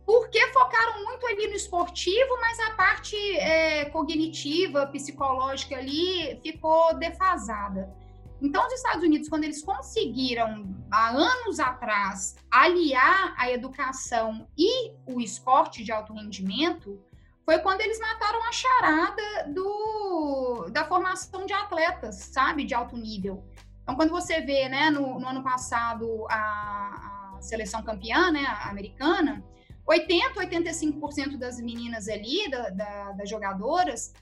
porque 0.08 0.40
focaram 0.54 1.04
muito 1.04 1.26
ali 1.26 1.48
no 1.48 1.52
esportivo, 1.52 2.38
mas 2.40 2.58
a 2.60 2.70
parte 2.70 3.14
é, 3.36 3.84
cognitiva, 3.90 4.86
psicológica 4.86 5.76
ali 5.76 6.40
ficou 6.40 6.94
defasada. 6.94 7.94
Então, 8.40 8.66
os 8.66 8.72
Estados 8.72 9.02
Unidos, 9.02 9.28
quando 9.28 9.44
eles 9.44 9.62
conseguiram, 9.62 10.74
há 10.90 11.10
anos 11.10 11.60
atrás, 11.60 12.36
aliar 12.50 13.34
a 13.36 13.50
educação 13.50 14.48
e 14.56 14.92
o 15.04 15.20
esporte 15.20 15.84
de 15.84 15.92
alto 15.92 16.14
rendimento, 16.14 16.98
foi 17.44 17.58
quando 17.58 17.82
eles 17.82 18.00
mataram 18.00 18.42
a 18.44 18.52
charada 18.52 19.52
do, 19.54 20.70
da 20.70 20.86
formação 20.86 21.44
de 21.44 21.52
atletas, 21.52 22.14
sabe, 22.32 22.64
de 22.64 22.72
alto 22.72 22.96
nível. 22.96 23.44
Então, 23.82 23.94
quando 23.94 24.08
você 24.08 24.40
vê, 24.40 24.70
né, 24.70 24.88
no, 24.88 25.20
no 25.20 25.28
ano 25.28 25.42
passado, 25.42 26.26
a, 26.30 27.34
a, 27.36 27.42
seleção 27.42 27.82
campeã, 27.82 28.30
né, 28.30 28.46
americana, 28.62 29.44
80, 29.88 30.34
85% 30.34 31.38
das 31.38 31.58
meninas 31.58 32.08
ali, 32.08 32.48
da, 32.50 32.68
da, 32.68 33.12
das 33.12 33.30
jogadoras, 33.30 34.12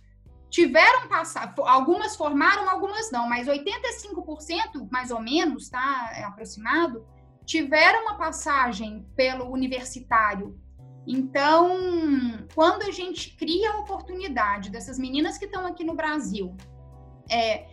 tiveram 0.48 1.09
passado, 1.09 1.61
algumas 1.64 2.14
formaram, 2.14 2.70
algumas 2.70 3.11
não, 3.11 3.29
mas 3.29 3.48
85%, 3.48 4.88
mais 4.92 5.11
ou 5.11 5.20
menos, 5.20 5.68
tá, 5.68 6.12
é 6.14 6.22
aproximado, 6.22 7.05
tiveram 7.44 8.02
uma 8.02 8.16
passagem 8.16 9.05
pelo 9.16 9.50
universitário. 9.50 10.57
Então, 11.05 12.46
quando 12.55 12.83
a 12.83 12.92
gente 12.92 13.37
cria 13.37 13.72
a 13.72 13.79
oportunidade 13.79 14.70
dessas 14.70 14.98
meninas 14.98 15.37
que 15.37 15.46
estão 15.46 15.66
aqui 15.66 15.83
no 15.85 15.94
Brasil 15.94 16.57
é, 17.29 17.66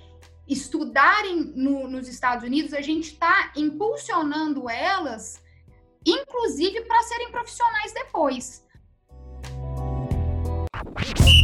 estudarem 0.48 1.54
no, 1.56 1.88
nos 1.88 2.08
Estados 2.08 2.44
Unidos, 2.44 2.74
a 2.74 2.82
gente 2.82 3.14
está 3.14 3.52
impulsionando 3.56 4.68
elas, 4.70 5.43
inclusive 6.06 6.82
para 6.82 7.02
serem 7.04 7.32
profissionais 7.32 7.94
depois. 7.94 8.64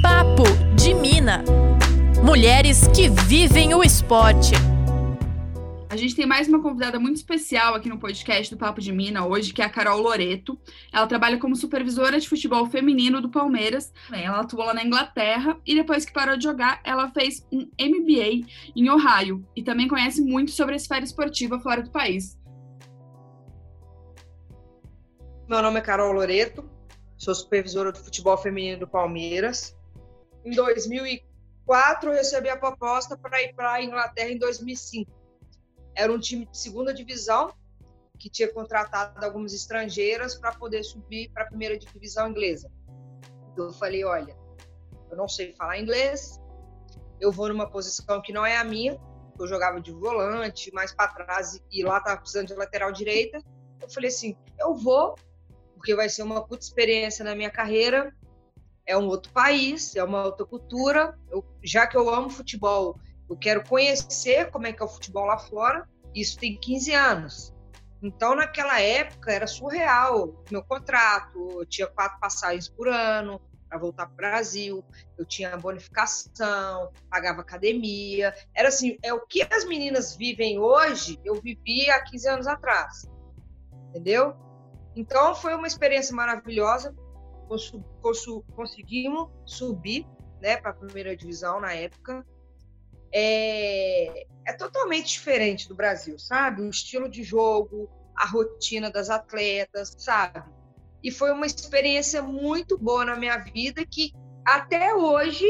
Papo 0.01 0.43
de 0.75 0.93
Mina. 0.93 1.43
Mulheres 2.23 2.87
que 2.87 3.09
vivem 3.09 3.73
o 3.73 3.83
esporte. 3.83 4.53
A 5.91 5.97
gente 5.97 6.15
tem 6.15 6.25
mais 6.25 6.47
uma 6.47 6.61
convidada 6.61 6.99
muito 6.99 7.15
especial 7.15 7.73
aqui 7.73 7.89
no 7.89 7.97
podcast 7.97 8.53
do 8.53 8.59
Papo 8.59 8.79
de 8.79 8.91
Mina 8.91 9.25
hoje, 9.25 9.51
que 9.51 9.59
é 9.59 9.65
a 9.65 9.69
Carol 9.69 9.99
Loreto. 9.99 10.55
Ela 10.93 11.07
trabalha 11.07 11.39
como 11.39 11.55
supervisora 11.55 12.19
de 12.19 12.29
futebol 12.29 12.67
feminino 12.67 13.19
do 13.19 13.29
Palmeiras. 13.29 13.91
Ela 14.13 14.41
atuou 14.41 14.63
lá 14.65 14.73
na 14.73 14.85
Inglaterra 14.85 15.59
e 15.65 15.73
depois 15.73 16.05
que 16.05 16.13
parou 16.13 16.37
de 16.37 16.43
jogar, 16.43 16.79
ela 16.83 17.09
fez 17.09 17.43
um 17.51 17.61
MBA 17.79 18.47
em 18.75 18.89
Ohio 18.89 19.43
e 19.55 19.63
também 19.63 19.87
conhece 19.87 20.21
muito 20.21 20.51
sobre 20.51 20.73
a 20.73 20.77
esfera 20.77 21.03
esportiva 21.03 21.59
fora 21.59 21.81
do 21.81 21.89
país. 21.89 22.38
Meu 25.49 25.63
nome 25.63 25.79
é 25.79 25.81
Carol 25.81 26.11
Loreto, 26.11 26.69
sou 27.17 27.33
supervisora 27.33 27.91
do 27.91 27.97
futebol 27.97 28.37
feminino 28.37 28.81
do 28.81 28.87
Palmeiras. 28.87 29.75
Em 30.45 30.51
2004, 30.51 32.11
eu 32.11 32.13
recebi 32.13 32.49
a 32.49 32.55
proposta 32.55 33.17
para 33.17 33.41
ir 33.41 33.55
para 33.55 33.73
a 33.73 33.83
Inglaterra 33.83 34.29
em 34.29 34.37
2005 34.37 35.11
era 35.95 36.13
um 36.13 36.19
time 36.19 36.45
de 36.45 36.57
segunda 36.57 36.93
divisão 36.93 37.51
que 38.17 38.29
tinha 38.29 38.47
contratado 38.53 39.25
algumas 39.25 39.51
estrangeiras 39.51 40.35
para 40.35 40.53
poder 40.53 40.83
subir 40.83 41.31
para 41.31 41.43
a 41.43 41.47
primeira 41.47 41.77
divisão 41.77 42.29
inglesa. 42.29 42.71
Eu 43.57 43.73
falei, 43.73 44.05
olha, 44.05 44.37
eu 45.09 45.17
não 45.17 45.27
sei 45.27 45.53
falar 45.55 45.79
inglês, 45.79 46.39
eu 47.19 47.31
vou 47.31 47.49
numa 47.49 47.69
posição 47.69 48.21
que 48.21 48.31
não 48.31 48.45
é 48.45 48.55
a 48.55 48.63
minha, 48.63 48.97
eu 49.39 49.47
jogava 49.47 49.81
de 49.81 49.91
volante, 49.91 50.71
mais 50.73 50.93
para 50.93 51.11
trás 51.11 51.59
e 51.71 51.83
lá 51.83 51.97
estava 51.97 52.21
precisando 52.21 52.47
de 52.47 52.53
lateral 52.53 52.91
direita. 52.91 53.41
Eu 53.81 53.89
falei 53.89 54.09
assim, 54.09 54.37
eu 54.59 54.75
vou, 54.75 55.15
porque 55.79 55.95
vai 55.95 56.09
ser 56.09 56.23
uma 56.23 56.45
puta 56.45 56.61
experiência 56.61 57.23
na 57.23 57.33
minha 57.33 57.49
carreira, 57.49 58.13
é 58.85 58.97
um 58.97 59.07
outro 59.07 59.31
país, 59.31 59.95
é 59.95 60.03
uma 60.03 60.25
outra 60.25 60.45
cultura. 60.45 61.17
Eu, 61.31 61.45
já 61.63 61.87
que 61.87 61.95
eu 61.95 62.13
amo 62.13 62.29
futebol, 62.29 62.99
eu 63.29 63.37
quero 63.37 63.63
conhecer 63.63 64.51
como 64.51 64.67
é 64.67 64.73
que 64.73 64.81
é 64.81 64.85
o 64.85 64.89
futebol 64.89 65.25
lá 65.25 65.37
fora. 65.37 65.87
Isso 66.13 66.37
tem 66.37 66.59
15 66.59 66.93
anos. 66.93 67.53
Então, 68.03 68.35
naquela 68.35 68.81
época, 68.81 69.31
era 69.31 69.47
surreal. 69.47 70.43
Meu 70.51 70.61
contrato, 70.61 71.49
eu 71.59 71.65
tinha 71.65 71.87
quatro 71.87 72.19
passagens 72.19 72.67
por 72.67 72.89
ano 72.89 73.39
para 73.69 73.77
voltar 73.77 74.07
para 74.07 74.13
o 74.13 74.17
Brasil, 74.17 74.85
eu 75.17 75.25
tinha 75.25 75.55
bonificação, 75.55 76.91
pagava 77.09 77.39
academia. 77.39 78.33
Era 78.53 78.67
assim, 78.67 78.97
é 79.01 79.13
o 79.13 79.25
que 79.25 79.47
as 79.49 79.63
meninas 79.63 80.13
vivem 80.13 80.59
hoje, 80.59 81.19
eu 81.23 81.35
vivi 81.35 81.89
há 81.89 82.03
15 82.03 82.27
anos 82.27 82.47
atrás. 82.47 83.07
Entendeu? 83.89 84.48
Então, 84.99 85.33
foi 85.33 85.55
uma 85.55 85.65
experiência 85.65 86.13
maravilhosa. 86.13 86.93
Conseguimos 88.53 89.29
subir 89.45 90.05
né, 90.41 90.57
para 90.57 90.71
a 90.71 90.73
primeira 90.73 91.15
divisão 91.15 91.61
na 91.61 91.73
época 91.73 92.25
é, 93.13 94.27
é 94.45 94.53
totalmente 94.53 95.13
diferente 95.13 95.69
do 95.69 95.73
Brasil, 95.73 96.19
sabe? 96.19 96.61
O 96.61 96.69
estilo 96.69 97.07
de 97.07 97.23
jogo, 97.23 97.89
a 98.13 98.25
rotina 98.25 98.91
das 98.91 99.09
atletas, 99.09 99.95
sabe? 99.97 100.43
E 101.01 101.09
foi 101.11 101.31
uma 101.31 101.45
experiência 101.45 102.21
muito 102.21 102.77
boa 102.77 103.05
na 103.05 103.15
minha 103.15 103.37
vida 103.37 103.85
que 103.85 104.11
até 104.45 104.93
hoje 104.93 105.45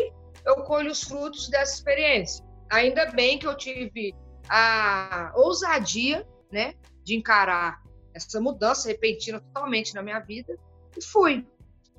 eu 0.45 0.57
colho 0.57 0.91
os 0.91 1.03
frutos 1.03 1.49
dessa 1.49 1.73
experiência. 1.73 2.45
Ainda 2.69 3.07
bem 3.07 3.39
que 3.39 3.47
eu 3.47 3.57
tive 3.57 4.13
a 4.47 5.33
ousadia, 5.35 6.25
né, 6.51 6.75
de 7.03 7.15
encarar 7.15 7.81
essa 8.27 8.41
mudança 8.41 8.87
repentina 8.87 9.39
totalmente 9.39 9.93
na 9.93 10.01
minha 10.01 10.19
vida 10.19 10.57
e 10.97 11.03
fui. 11.03 11.47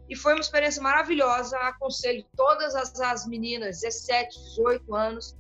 E 0.09 0.17
foi 0.17 0.35
uma 0.35 0.41
experiência 0.41 0.83
maravilhosa. 0.83 1.57
Aconselho 1.59 2.25
todas 2.37 2.75
as, 2.75 2.99
as 3.01 3.27
meninas, 3.27 3.81
17, 3.81 4.39
18 4.57 4.95
anos, 4.95 5.37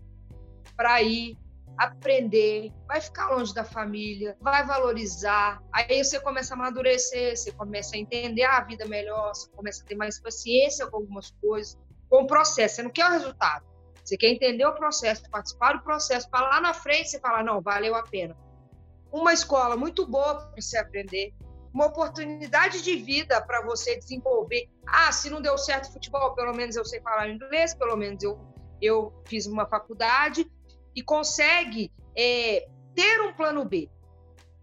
para 0.76 1.02
ir 1.02 1.36
aprender, 1.76 2.72
vai 2.86 3.00
ficar 3.00 3.30
longe 3.30 3.54
da 3.54 3.64
família, 3.64 4.36
vai 4.40 4.66
valorizar. 4.66 5.62
Aí 5.72 6.04
você 6.04 6.20
começa 6.20 6.54
a 6.54 6.56
amadurecer, 6.56 7.36
você 7.36 7.50
começa 7.52 7.96
a 7.96 7.98
entender 7.98 8.44
a 8.44 8.60
vida 8.60 8.84
melhor, 8.86 9.34
você 9.34 9.50
começa 9.50 9.82
a 9.82 9.86
ter 9.86 9.94
mais 9.94 10.20
paciência 10.20 10.86
com 10.86 10.98
algumas 10.98 11.30
coisas, 11.40 11.78
com 12.08 12.22
o 12.22 12.26
processo. 12.26 12.76
Você 12.76 12.82
não 12.82 12.90
quer 12.90 13.06
o 13.06 13.12
resultado. 13.12 13.64
Você 14.04 14.16
quer 14.16 14.28
entender 14.28 14.66
o 14.66 14.74
processo, 14.74 15.28
participar 15.30 15.74
do 15.74 15.82
processo, 15.82 16.28
para 16.28 16.48
lá 16.48 16.60
na 16.60 16.74
frente 16.74 17.10
você 17.10 17.20
falar, 17.20 17.44
não, 17.44 17.60
valeu 17.60 17.94
a 17.94 18.02
pena. 18.02 18.36
Uma 19.12 19.32
escola 19.32 19.76
muito 19.76 20.06
boa 20.06 20.34
para 20.36 20.60
você 20.60 20.78
aprender, 20.78 21.32
uma 21.72 21.86
oportunidade 21.86 22.82
de 22.82 22.96
vida 22.96 23.40
para 23.42 23.62
você 23.62 23.96
desenvolver. 23.96 24.68
Ah, 24.86 25.10
se 25.12 25.30
não 25.30 25.40
deu 25.40 25.56
certo 25.56 25.92
futebol, 25.92 26.34
pelo 26.34 26.52
menos 26.52 26.76
eu 26.76 26.84
sei 26.84 27.00
falar 27.00 27.28
inglês, 27.28 27.74
pelo 27.74 27.96
menos 27.96 28.22
eu, 28.22 28.38
eu 28.80 29.22
fiz 29.26 29.46
uma 29.46 29.66
faculdade 29.66 30.50
e 30.94 31.02
consegue 31.02 31.92
é, 32.16 32.68
ter 32.94 33.20
um 33.22 33.32
plano 33.34 33.64
B. 33.64 33.88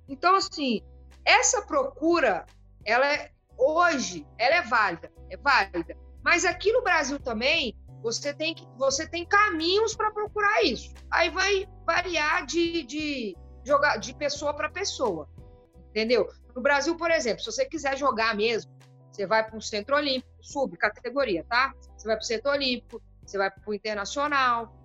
Então, 0.07 0.35
assim, 0.35 0.81
essa 1.25 1.61
procura, 1.61 2.45
ela 2.85 3.05
é, 3.05 3.31
hoje, 3.57 4.25
ela 4.37 4.55
é 4.55 4.61
válida, 4.61 5.11
é 5.29 5.37
válida. 5.37 5.97
Mas 6.23 6.45
aqui 6.45 6.71
no 6.71 6.81
Brasil 6.81 7.19
também, 7.19 7.75
você 8.01 8.33
tem, 8.33 8.55
você 8.77 9.07
tem 9.07 9.25
caminhos 9.25 9.95
para 9.95 10.11
procurar 10.11 10.63
isso. 10.63 10.93
Aí 11.11 11.29
vai 11.29 11.67
variar 11.85 12.45
de, 12.45 12.83
de, 12.83 13.37
jogar, 13.67 13.97
de 13.97 14.13
pessoa 14.13 14.53
para 14.53 14.69
pessoa, 14.69 15.27
entendeu? 15.89 16.29
No 16.55 16.61
Brasil, 16.61 16.95
por 16.95 17.11
exemplo, 17.11 17.41
se 17.41 17.51
você 17.51 17.65
quiser 17.65 17.97
jogar 17.97 18.35
mesmo, 18.35 18.71
você 19.11 19.25
vai 19.25 19.45
para 19.45 19.57
um 19.57 19.61
centro 19.61 19.95
olímpico, 19.95 20.31
subcategoria, 20.41 21.43
tá? 21.43 21.73
Você 21.95 22.07
vai 22.07 22.15
para 22.15 22.23
o 22.23 22.25
centro 22.25 22.51
olímpico, 22.51 23.01
você 23.25 23.37
vai 23.37 23.51
para 23.51 23.61
o 23.65 23.73
internacional, 23.73 24.75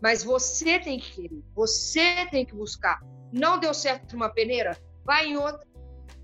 mas 0.00 0.22
você 0.22 0.78
tem 0.78 0.98
que 0.98 1.12
querer, 1.12 1.42
você 1.54 2.26
tem 2.30 2.46
que 2.46 2.54
buscar. 2.54 3.00
Não 3.32 3.58
deu 3.58 3.74
certo 3.74 4.12
numa 4.12 4.28
peneira, 4.28 4.78
vai 5.04 5.26
em 5.26 5.36
outra. 5.36 5.66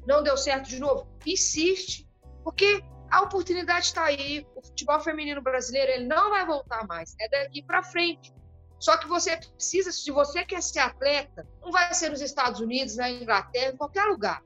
Não 0.06 0.22
deu 0.22 0.36
certo 0.36 0.68
de 0.68 0.78
novo, 0.78 1.08
insiste, 1.26 2.06
porque 2.42 2.84
a 3.10 3.22
oportunidade 3.22 3.86
está 3.86 4.04
aí. 4.04 4.46
O 4.54 4.62
futebol 4.62 5.00
feminino 5.00 5.40
brasileiro 5.40 5.92
ele 5.92 6.06
não 6.06 6.30
vai 6.30 6.46
voltar 6.46 6.86
mais, 6.86 7.14
é 7.18 7.28
daqui 7.28 7.62
para 7.62 7.82
frente. 7.82 8.32
Só 8.78 8.96
que 8.96 9.08
você 9.08 9.36
precisa, 9.36 9.92
se 9.92 10.10
você 10.10 10.44
quer 10.44 10.62
ser 10.62 10.80
atleta, 10.80 11.46
não 11.62 11.70
vai 11.70 11.92
ser 11.94 12.10
nos 12.10 12.20
Estados 12.20 12.60
Unidos, 12.60 12.96
na 12.96 13.10
Inglaterra, 13.10 13.72
em 13.72 13.76
qualquer 13.76 14.04
lugar. 14.04 14.42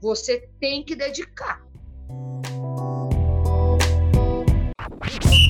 Você 0.00 0.48
tem 0.60 0.84
que 0.84 0.94
dedicar. 0.94 1.62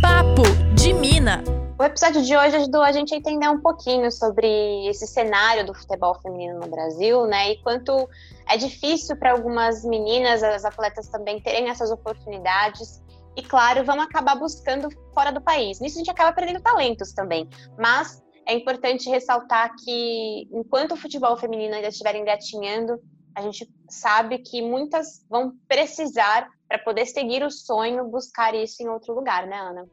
Papo 0.01 0.43
de 0.75 0.93
Mina. 0.93 1.43
O 1.77 1.83
episódio 1.83 2.23
de 2.23 2.37
hoje 2.37 2.57
ajudou 2.57 2.83
a 2.83 2.93
gente 2.93 3.13
a 3.13 3.17
entender 3.17 3.49
um 3.49 3.61
pouquinho 3.61 4.11
sobre 4.13 4.87
esse 4.87 5.09
cenário 5.09 5.67
do 5.67 5.75
futebol 5.75 6.15
feminino 6.21 6.61
no 6.61 6.69
Brasil, 6.69 7.27
né? 7.27 7.51
E 7.51 7.63
quanto 7.63 8.09
é 8.49 8.57
difícil 8.57 9.17
para 9.17 9.33
algumas 9.33 9.85
meninas, 9.85 10.43
as 10.43 10.65
atletas 10.65 11.09
também 11.09 11.41
terem 11.41 11.69
essas 11.69 11.91
oportunidades. 11.91 13.03
E 13.37 13.43
claro, 13.43 13.85
vão 13.85 14.01
acabar 14.01 14.37
buscando 14.37 14.89
fora 15.13 15.33
do 15.33 15.41
país. 15.41 15.81
Nisso 15.81 15.97
a 15.97 15.99
gente 15.99 16.11
acaba 16.11 16.33
perdendo 16.33 16.61
talentos 16.61 17.13
também. 17.13 17.49
Mas 17.79 18.23
é 18.47 18.55
importante 18.55 19.09
ressaltar 19.09 19.75
que 19.83 20.49
enquanto 20.53 20.93
o 20.93 20.97
futebol 20.97 21.37
feminino 21.37 21.75
ainda 21.75 21.89
estiver 21.89 22.15
engatinhando, 22.15 23.01
a 23.35 23.43
gente 23.43 23.69
sabe 23.89 24.39
que 24.39 24.63
muitas 24.63 25.27
vão 25.29 25.55
precisar 25.67 26.49
para 26.69 26.79
poder 26.79 27.07
seguir 27.07 27.43
o 27.43 27.51
sonho, 27.51 28.09
buscar 28.09 28.55
isso 28.55 28.83
em 28.83 28.89
outro 28.89 29.15
lugar, 29.15 29.47
né, 29.47 29.59
Ana? 29.59 29.87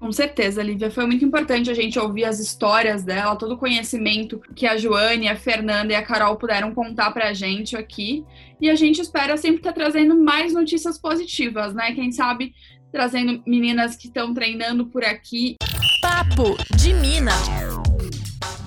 Com 0.00 0.10
certeza, 0.10 0.62
Lívia. 0.62 0.90
Foi 0.90 1.04
muito 1.04 1.22
importante 1.22 1.70
a 1.70 1.74
gente 1.74 1.98
ouvir 1.98 2.24
as 2.24 2.40
histórias 2.40 3.04
dela, 3.04 3.36
todo 3.36 3.52
o 3.52 3.58
conhecimento 3.58 4.40
que 4.56 4.66
a 4.66 4.78
Joane, 4.78 5.28
a 5.28 5.36
Fernanda 5.36 5.92
e 5.92 5.94
a 5.94 6.02
Carol 6.02 6.36
puderam 6.36 6.74
contar 6.74 7.10
pra 7.10 7.34
gente 7.34 7.76
aqui. 7.76 8.24
E 8.58 8.70
a 8.70 8.74
gente 8.74 8.98
espera 9.02 9.36
sempre 9.36 9.58
estar 9.58 9.74
tá 9.74 9.80
trazendo 9.80 10.18
mais 10.18 10.54
notícias 10.54 10.98
positivas, 10.98 11.74
né? 11.74 11.92
Quem 11.92 12.10
sabe 12.10 12.54
trazendo 12.90 13.42
meninas 13.46 13.94
que 13.94 14.06
estão 14.06 14.32
treinando 14.32 14.86
por 14.86 15.04
aqui. 15.04 15.56
Papo 16.00 16.56
de 16.76 16.94
Mina. 16.94 17.32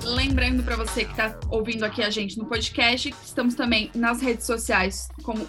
Lembrando 0.04 0.62
para 0.62 0.76
você 0.76 1.04
que 1.04 1.12
está 1.12 1.40
ouvindo 1.50 1.84
aqui 1.84 2.04
a 2.04 2.12
gente 2.12 2.38
no 2.38 2.46
podcast, 2.46 3.12
estamos 3.24 3.56
também 3.56 3.90
nas 3.96 4.22
redes 4.22 4.46
sociais 4.46 5.08
como 5.24 5.48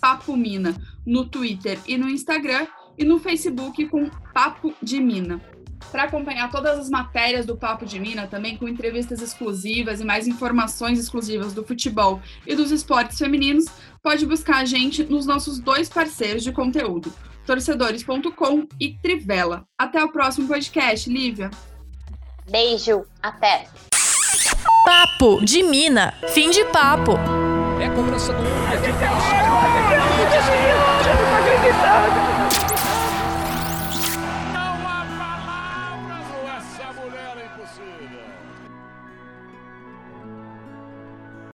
@papomina 0.00 0.74
no 1.06 1.24
Twitter 1.26 1.78
e 1.86 1.96
no 1.96 2.08
Instagram 2.08 2.66
e 2.98 3.04
no 3.04 3.18
Facebook 3.18 3.86
com 3.86 4.10
Papo 4.32 4.74
de 4.82 5.00
Mina. 5.00 5.40
Para 5.90 6.04
acompanhar 6.04 6.50
todas 6.50 6.78
as 6.78 6.90
matérias 6.90 7.46
do 7.46 7.56
Papo 7.56 7.84
de 7.84 8.00
Mina, 8.00 8.26
também 8.26 8.56
com 8.56 8.68
entrevistas 8.68 9.20
exclusivas 9.20 10.00
e 10.00 10.04
mais 10.04 10.26
informações 10.26 10.98
exclusivas 10.98 11.52
do 11.52 11.64
futebol 11.64 12.20
e 12.46 12.54
dos 12.54 12.70
esportes 12.70 13.18
femininos, 13.18 13.66
pode 14.02 14.26
buscar 14.26 14.58
a 14.58 14.64
gente 14.64 15.04
nos 15.04 15.26
nossos 15.26 15.58
dois 15.58 15.88
parceiros 15.88 16.42
de 16.42 16.52
conteúdo, 16.52 17.12
torcedores.com 17.46 18.66
e 18.80 18.94
Trivela. 18.94 19.64
Até 19.78 20.02
o 20.02 20.10
próximo 20.10 20.48
podcast, 20.48 21.08
Lívia. 21.08 21.50
Beijo, 22.50 23.04
até. 23.22 23.66
Papo 24.84 25.44
de 25.44 25.62
Mina. 25.62 26.14
Fim 26.28 26.50
de 26.50 26.64
papo. 26.66 27.12
É 27.80 27.88
cobrança 27.90 28.32
do 28.32 28.42